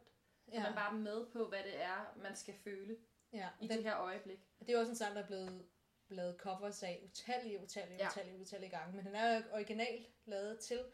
[0.46, 0.60] Så ja.
[0.64, 2.98] man er bare med på, hvad det er, man skal føle
[3.34, 3.50] ja.
[3.62, 4.40] i Den, det her øjeblik.
[4.60, 5.66] det er også en sang, der er blevet
[6.10, 8.08] lavet covers af utallige, utallige, Ja.
[8.10, 8.96] utallige, utallige gange.
[8.96, 10.86] Men den er jo originalt lavet til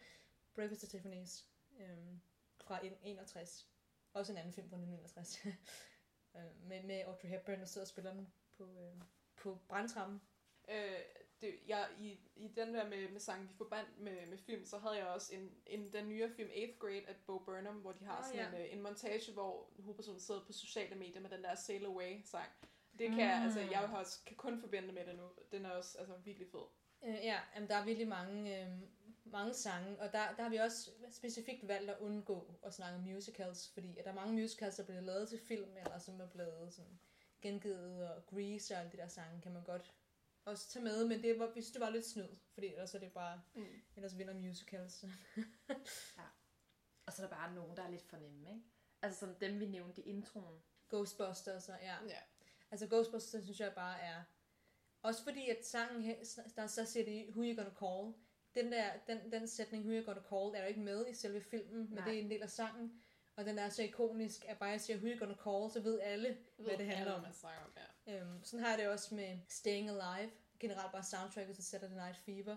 [0.56, 1.44] Breakfast at Tiffany's
[1.82, 2.22] øhm,
[2.58, 3.68] fra 61.
[4.14, 5.46] Også en anden film fra 1961.
[6.36, 9.02] øh, med, med Audrey Hepburn, der sidder og spiller den på, øh,
[9.42, 10.22] på brandtrappen.
[10.70, 11.00] Øh,
[11.42, 14.78] det, jeg, i, I den der med, med sangen, vi forbandt med, med film, så
[14.78, 18.06] havde jeg også en, en, den nye film 8th Grade af Bo Burnham, hvor de
[18.06, 18.48] har Ah, sådan ja.
[18.60, 22.22] en, øh, en montage, hvor hovedpersonen sidder på sociale medier med den der Sail Away
[22.26, 22.50] sang.
[23.00, 23.44] Det kan jeg, Mm.
[23.46, 25.30] altså, jeg har også, kan kun forbinde med det nu.
[25.52, 26.66] Den er også altså, virkelig fed.
[27.06, 28.68] Øh, ja, jamen, der er virkelig mange, øh,
[29.26, 33.04] mange sange, og der, der har vi også specifikt valgt at undgå at snakke om
[33.04, 36.28] musicals, fordi at der er mange musicals, der bliver lavet til film, eller som er
[36.28, 37.00] blevet sådan
[37.42, 39.94] gengivet, og Grease og alle de der sange kan man godt
[40.46, 43.00] også tage med, men det var, vi synes, det var lidt snyd, fordi ellers er
[43.00, 43.82] det bare, Mm.
[43.96, 45.04] ellers vinder musicals.
[47.06, 48.62] Og så er der bare nogen, der er lidt for nemme, ikke?
[49.02, 50.60] Altså som dem, vi nævnte i introen.
[50.90, 51.96] Ghostbusters, og ja.
[52.08, 52.20] Ja.
[52.72, 54.24] Altså Ghostbusters synes jeg bare er...
[55.02, 56.16] Også fordi at sangen, her,
[56.56, 58.14] der så siger de, Who You Gonna Call,
[58.56, 61.42] den der, den, den sætning, Who You Gonna Call, er jo ikke med i selve
[61.42, 62.06] filmen, men Nej.
[62.06, 63.02] det er en del af sangen.
[63.42, 66.00] Og den er så ikonisk, at bare jeg siger, Who You Gonna Call, så ved
[66.00, 67.22] alle, hvad det handler om.
[67.22, 67.72] Man snakker om
[68.08, 68.20] ja.
[68.20, 72.18] Øhm, sådan har jeg det også med Staying Alive, generelt bare soundtracket til Saturday Night
[72.18, 72.56] Fever,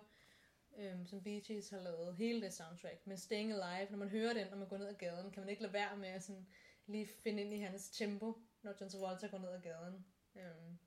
[0.77, 3.07] øhm, som Bee Gees har lavet, hele det soundtrack.
[3.07, 5.49] Men Staying Alive, når man hører den, når man går ned ad gaden, kan man
[5.49, 6.47] ikke lade være med at sådan,
[6.87, 10.07] lige finde ind i hans tempo, når John Travolta går ned ad gaden.
[10.35, 10.79] Øhm,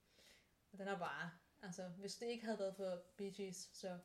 [0.72, 1.32] og den er bare,
[1.62, 4.00] altså hvis det ikke havde været for Bee Gees, så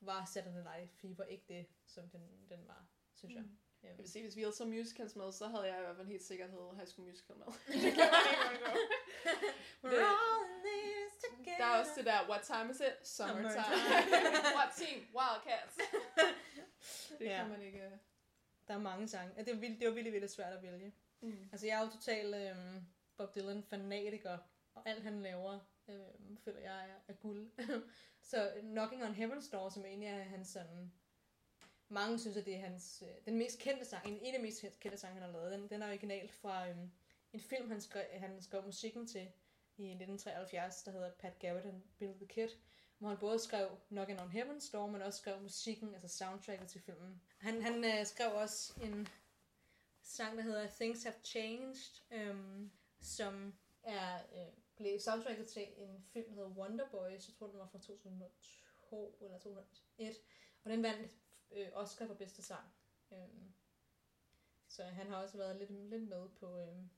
[0.00, 3.44] var Saturday Night Fever ikke det, som den, den var, synes jeg.
[3.84, 3.88] Mm.
[3.90, 6.06] Jeg vil sige, hvis vi havde så musicals med, så havde jeg i hvert fald
[6.06, 7.46] helt sikkert havde High School Musical med.
[7.82, 8.72] det kan man ikke undgå.
[9.84, 11.56] We're all in this together.
[11.58, 13.08] Der er også det der, what time is it?
[13.08, 13.50] Summertime.
[13.50, 14.54] Summertime.
[14.58, 14.98] what team?
[15.18, 15.74] Wildcats.
[17.18, 17.36] det Ja.
[17.40, 17.78] kan man ikke...
[17.84, 17.90] øh,
[18.68, 19.32] Der er mange sange.
[19.36, 20.94] Ja, Det, er vildt, det var virkelig, virkelig svært at vælge.
[21.20, 21.48] Mm.
[21.52, 24.38] Altså, jeg er jo total øhm, Bob Dylan-fanatiker,
[24.74, 25.58] og alt han laver,
[25.88, 27.50] øhm, føler jeg er, er guld.
[28.22, 30.92] så Knocking on Heaven's Door, som egentlig er hans sådan...
[31.88, 34.42] Mange synes, at det er hans, øh, den mest kendte sang, en, en af de
[34.42, 35.52] mest kendte sange, han har lavet.
[35.52, 36.76] Den, den er original fra øh,
[37.32, 39.20] en film, han skrev, han skrev musikken til
[39.76, 42.48] i 1973, der hedder Pat Garrett and Bill the Kid.
[42.98, 46.80] hvor han både skrev Knockin' on Heaven's Door, men også skrev musikken, altså soundtracket til
[46.80, 47.20] filmen.
[47.38, 49.08] Han, han øh, skrev også en
[50.02, 52.36] sang, der hedder Things Have Changed, øh,
[53.00, 57.28] som er øh, blev soundtracket til en film, der hedder Wonder Boys.
[57.28, 60.16] Jeg tror, den var fra 2002 eller 2001.
[60.64, 61.12] Og den vandt
[61.50, 62.64] øh, Oscar for bedste sang.
[63.12, 63.52] Øhm,
[64.68, 66.90] så han har også været lidt, lidt med på, øhm,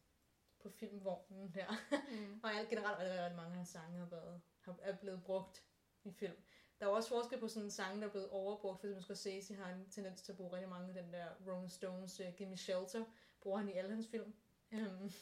[0.59, 1.71] på filmvognen her.
[2.11, 2.41] Mm.
[2.45, 5.65] og alt generelt er der mange af hans sange har været, har, er blevet brugt
[6.05, 6.37] i film.
[6.81, 8.81] Der er også forskel på sådan en sang, der er blevet overbrugt.
[8.81, 11.71] For eksempel Scorsese har en tendens til at bruge rigtig mange af den der Rolling
[11.71, 13.05] Stones uh, Gimme Shelter.
[13.41, 14.35] Bruger han i alle hans film.
[14.73, 15.13] Um,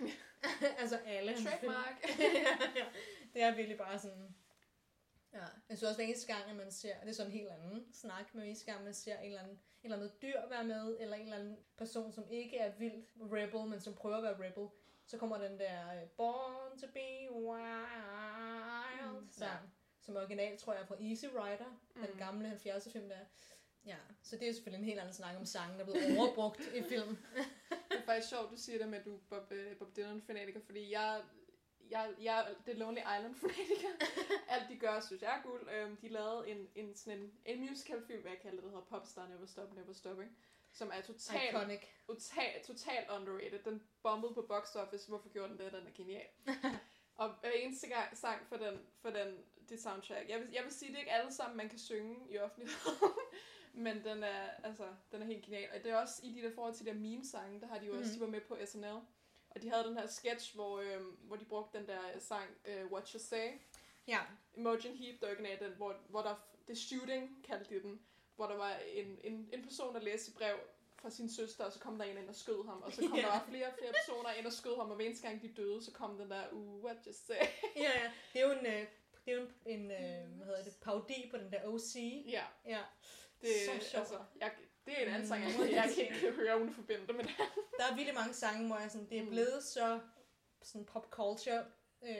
[0.80, 1.72] altså alle hans film.
[1.72, 2.04] Trademark.
[2.18, 2.86] ja, ja.
[3.34, 4.34] Det er virkelig bare sådan...
[5.34, 7.50] Ja, jeg synes også, hver eneste gang, at man ser, det er sådan en helt
[7.50, 10.48] anden snak, men hver eneste gang, man ser en eller anden, en eller anden dyr
[10.48, 14.16] være med, eller en eller anden person, som ikke er vild rebel, men som prøver
[14.16, 14.68] at være rebel,
[15.06, 20.82] så kommer den der øh, Born to be wild Mm, sang, som original, tror jeg,
[20.82, 22.02] er fra Easy Rider, mm.
[22.06, 23.18] den gamle 70'er film der.
[23.84, 26.60] Ja, så det er selvfølgelig en helt anden snak om sangen, der er blevet overbrugt
[26.74, 27.16] i film.
[27.90, 30.60] Det er faktisk sjovt, du siger det med, at du er Bob, øh, Bob Dylan-fanatiker,
[30.60, 31.22] fordi jeg,
[31.92, 33.88] jeg, jeg The Lonely Island-fanatiker.
[34.48, 35.68] Alt de gør, synes jeg er guld.
[35.74, 38.84] Øhm, de lavede en, en, sådan en, en musical-film, hvad jeg kalder det, der hedder
[38.92, 40.36] Popstar Never Stop, Never Stopping,
[40.72, 41.80] som er totalt, Iconic.
[42.06, 43.58] total, totalt underrated.
[43.64, 45.08] Den bombede på box office.
[45.08, 45.72] Hvorfor gjorde den det?
[45.72, 46.26] Den er genial.
[47.20, 49.38] og hver eneste gang sang for den, for den,
[49.68, 50.28] det soundtrack.
[50.28, 52.80] Jeg vil, jeg vil sige, det er ikke alle sammen, man kan synge i offentligheden.
[53.74, 55.68] Men den er, altså, den er helt genial.
[55.76, 57.86] Og det er også i de der forhold til de der meme-sange, der har de
[57.86, 58.14] jo også, Mhm.
[58.14, 59.00] de var med på SNL.
[59.54, 62.92] Og de havde den her sketch, hvor, øhm, hvor de brugte den der sang, uh,
[62.92, 63.48] What You Say.
[64.06, 64.18] Ja,
[64.54, 66.34] Imogen Heap, der originalt den, hvor, hvor der,
[66.66, 68.00] The Shooting kaldte de den,
[68.36, 70.56] hvor der var en, en, en person, der læste et brev
[70.96, 73.18] fra sin søster, og så kom der en ind og skød ham, og så kom
[73.18, 73.22] Ja.
[73.22, 75.84] der flere og flere personer ind og skød ham, og hver eneste gang de døde,
[75.84, 77.34] så kom den der, uh, what you say.
[77.76, 78.12] ja, ja.
[78.32, 78.86] Det er jo en, øh,
[79.24, 81.94] det er jo en, en øh, hvad hedder det, parodi på den der OC.
[82.26, 82.80] ja, Ja,
[83.40, 83.94] det, Så sjovt.
[83.94, 84.52] altså, jeg,
[84.86, 85.62] det er en anden sang, jeg, Mm.
[85.62, 87.34] ikke- jeg kan ikke høre uden at forbinde det med det.
[87.78, 89.28] der er virkelig mange sange, hvor jeg sådan, det er Mm.
[89.28, 90.00] blevet så
[90.62, 91.64] sådan pop culture
[92.02, 92.16] øh,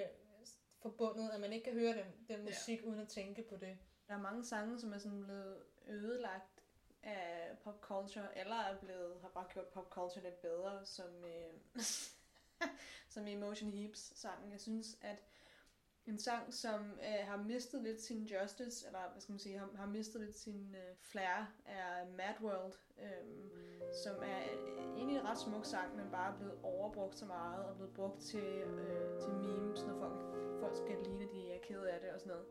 [0.83, 2.07] forbundet, at man ikke kan høre den,
[2.37, 3.79] den musik uden at tænke på det.
[4.09, 6.63] Der er mange sange, som er sådan blevet ødelagt
[7.03, 11.53] af pop culture, eller er blevet, har bare gjort pop culture lidt bedre, som, øh,
[13.15, 14.53] som Emotion Heaps sangen.
[14.53, 15.23] Jeg synes, at
[16.07, 19.69] en sang, som øh, har mistet lidt sin justice, eller hvad skal man sige, har,
[19.75, 23.25] har mistet lidt sin øh, flair, er Mad World, øh,
[24.05, 27.65] som er øh, egentlig en ret smuk sang, men bare er blevet overbrugt så meget,
[27.65, 30.21] og blevet brugt til, øh, til memes, når folk,
[30.61, 32.47] folk skal ligne, de er ked af det og sådan noget.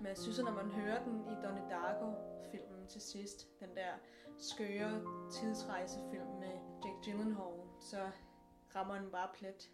[0.00, 3.92] Men jeg synes, at når man hører den i Donnie Darko-filmen til sidst, den der
[4.38, 5.02] skøre
[5.32, 6.54] tidsrejsefilm med
[6.84, 8.10] Jake Gyllenhaal, så
[8.74, 9.70] rammer den bare plet.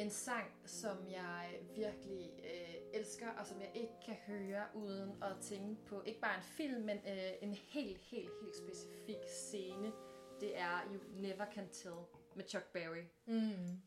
[0.00, 5.36] En sang, som jeg virkelig øh, elsker, og som jeg ikke kan høre uden at
[5.40, 9.92] tænke på ikke bare en film, men øh, en helt, helt, helt specifik scene.
[10.40, 11.94] Det er You Never Can Tell
[12.34, 13.04] med Chuck Berry.
[13.26, 13.80] Mm.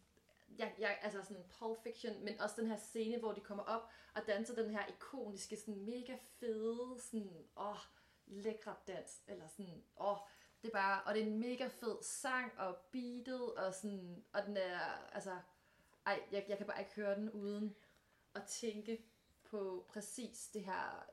[0.58, 3.90] Jeg, jeg, altså sådan Pulp Fiction, men også den her scene, hvor de kommer op
[4.16, 7.78] og danser den her ikoniske, sådan mega fede, sådan, åh,
[8.28, 10.18] lækre dans, eller sådan, åh,
[10.62, 14.46] det er bare, og det er en mega fed sang, og beatet, og sådan, og
[14.46, 14.80] den er,
[15.14, 15.38] altså,
[16.06, 17.76] ej, jeg, jeg kan bare ikke høre den uden
[18.36, 19.06] at tænke
[19.44, 21.06] på præcis det her.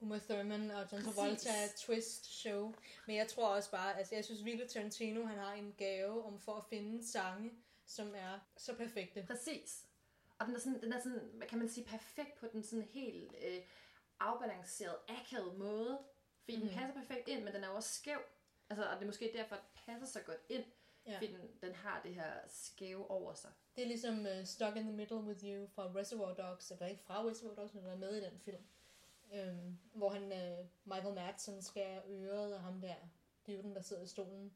[0.00, 1.04] Uma Thurman og John.
[1.04, 2.74] Travolta twist show.
[3.06, 6.40] Men jeg tror også bare, altså jeg synes virkelig Tarantino, han har en gave om
[6.40, 7.52] for at finde sange,
[7.86, 9.24] som er så perfekte.
[9.26, 9.84] Præcis.
[10.38, 12.84] Og den er sådan, den er sådan hvad kan man sige, perfekt på den sådan
[12.84, 13.60] helt øh,
[14.20, 15.98] afbalanceret, akavet måde.
[16.44, 16.62] Fordi mm.
[16.62, 16.78] den Mhm.
[16.78, 18.18] passer perfekt ind, men den er også skæv.
[18.70, 20.64] Altså, og det er måske derfor, den passer så godt ind.
[21.06, 21.14] Ja.
[21.16, 23.50] Fordi den, den har det her skæve over sig.
[23.76, 27.02] Det er ligesom uh, Stuck in the Middle with You fra Reservoir Dogs, eller ikke
[27.02, 28.62] fra Reservoir Dogs, men der er med i den film.
[29.32, 32.94] Øhm, hvor han, uh, Michael Madsen skærer øret af ham der,
[33.46, 34.52] dyven, der sidder i stolen.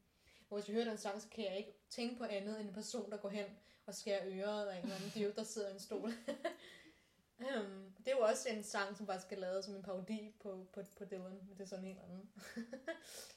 [0.47, 2.73] Hvor hvis vi hører den sang, så kan jeg ikke tænke på andet end en
[2.73, 3.45] person, der går hen
[3.85, 6.11] og skærer øret af en eller anden dyv, der sidder i en stol.
[7.39, 10.67] Um, det er jo også en sang, som faktisk skal lavet som en parodi på,
[10.73, 12.29] på, på Dylan, men det er sådan en helt anden.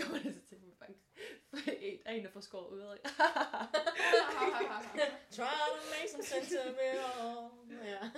[0.00, 1.06] Kommer det til mig faktisk.
[1.82, 2.96] En, der er en, der får skåret ud af.
[5.30, 7.48] Try to make some sense of it all.
[7.88, 8.10] Ja.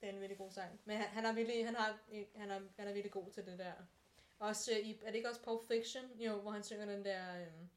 [0.00, 0.80] Det er en virkelig god sang.
[0.84, 1.98] Men han, han, er virkelig, han, har,
[2.36, 3.72] han, er, han er virkelig god til det der.
[4.38, 6.04] Også i, er det ikke også Pulp Fiction?
[6.18, 7.46] Jo, hvor han synger den der...
[7.46, 7.70] Um,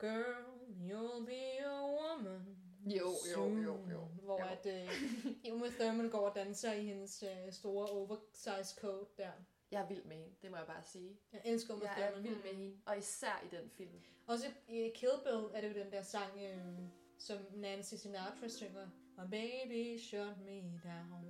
[0.00, 0.44] Girl,
[0.88, 2.56] you'll be a woman.
[2.86, 4.08] Jo, jo, soon." jo, jo.
[4.22, 4.46] Hvor Jo.
[4.46, 9.32] at uh, Uma Thurman går og danser i hendes uh, store oversized coat der.
[9.70, 11.18] Jeg er vild med hende, det må jeg bare sige.
[11.32, 12.18] Jeg elsker Uma Jeg Thurman.
[12.18, 12.76] er vild med hende.
[12.86, 14.00] Og især i den film.
[14.26, 18.86] Også i Kill Bill er det jo den der sang, øhm, som Nancy Sinatra synger.
[19.18, 21.24] My baby shut me down.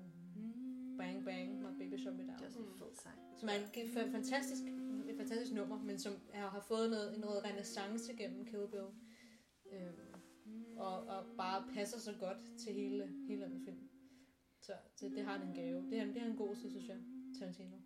[0.98, 2.46] Bang bang, my baby shut me Det er down.
[2.46, 3.18] også en fed sang.
[3.36, 4.62] Som er en fantastisk,
[5.08, 8.86] et fantastisk nummer, men som har, har fået noget, noget renaissance gennem Kill Bill.
[9.72, 10.14] Øhm,
[10.76, 13.90] og, og bare passer så godt til hele, hele den film.
[14.60, 15.90] Så det, det har han en gave.
[15.90, 16.98] Det er, det er han god synes jeg,
[17.38, 17.76] Tarantino.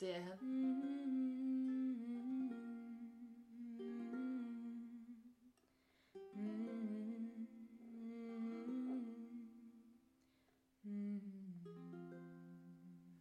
[0.00, 0.38] Det er han.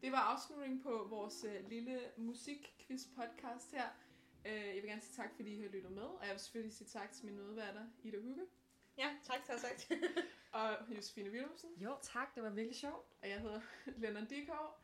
[0.01, 3.87] Det var afslutningen på vores øh, lille musikquiz-podcast her.
[4.45, 6.73] Øh, jeg vil gerne sige tak, fordi I har lyttet med, og jeg vil selvfølgelig
[6.73, 8.45] sige tak til mine medværter, Ida Hugge
[8.97, 9.91] Ja, tak, tak, sagt.
[10.51, 12.35] og Josefine Willumsen, Jo, tak.
[12.35, 13.07] Det var virkelig sjovt.
[13.21, 14.79] og jeg hedder Lennon Dikov.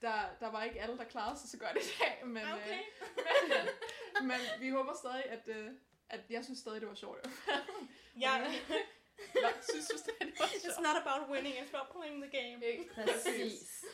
[0.00, 2.78] Der, der var ikke alle, der klarede sig så godt i dag, men, Okay.
[2.78, 3.66] øh,
[4.20, 5.70] men, men vi håber stadig, at, øh,
[6.08, 7.28] at jeg synes stadig, det var sjovt.
[8.20, 8.38] Ja,
[9.34, 10.82] Nå, synes du stadig, det var it's sjovt?
[10.82, 12.64] not about winning, it's about playing the game.
[12.66, 12.94] Ikke?
[12.94, 13.84] Præcis.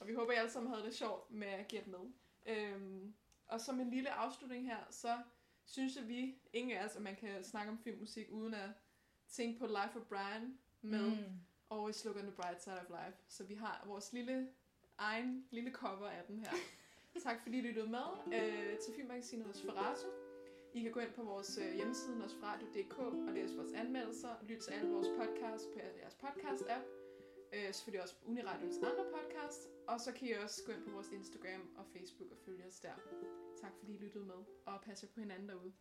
[0.00, 1.98] Og vi håber, I alle sammen havde det sjovt med at gætte med.
[2.46, 3.14] Øhm,
[3.46, 5.18] og som en lille afslutning her, så
[5.66, 8.70] synes jeg, vi, ingen af os, at man kan snakke om filmmusik uden at
[9.28, 11.10] tænke på Life of Brian med.
[11.10, 11.40] Mm.
[11.70, 13.18] Always Look on the Bright Side of Life.
[13.28, 14.48] Så vi har vores lille
[15.00, 16.52] egen lille cover af den her.
[17.26, 20.06] tak fordi I lyttede med øh, til filmmagasinet Nosferatu.
[20.74, 24.62] I kan gå ind på vores øh, hjemmeside nosferatu.dk og læse vores anmeldelser og lytte
[24.64, 26.84] til alle vores podcasts på jeres podcast-app.
[27.52, 29.60] Øh, selvfølgelig også Uniradios andre podcast.
[29.88, 32.80] Og så kan I også gå ind på vores Instagram og Facebook og følge os
[32.80, 32.94] der.
[33.60, 35.72] Tak fordi I lyttede med, og pas på hinanden derude.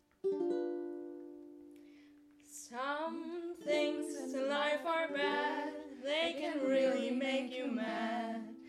[2.69, 3.19] Some
[3.67, 8.59] things in life are bad, they can really make you mad.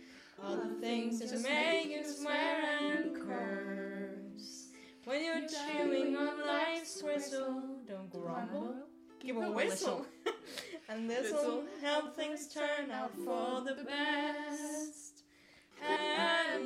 [0.42, 4.68] Other things just make you swear and curse.
[5.04, 8.74] When you're chewing on life's whistle, don't grumble,
[9.20, 10.06] give a whistle.
[10.88, 15.22] And this'll help things turn out for the best.
[15.80, 16.59] And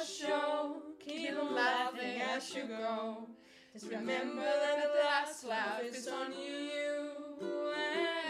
[0.00, 0.76] a show.
[1.04, 3.28] Keep on laughing as you go.
[3.72, 7.10] Just remember that the last laugh is on you.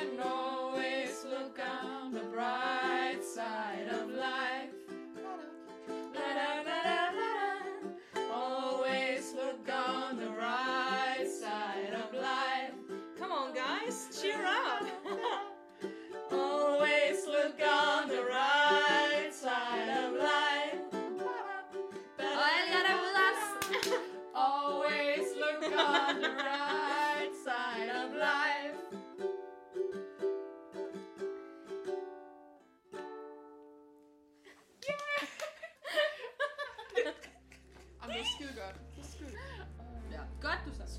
[0.01, 3.70] And always look on the bright side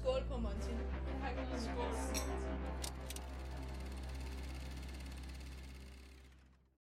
[0.02, 0.74] Skål på Monty.
[1.58, 2.21] Skål.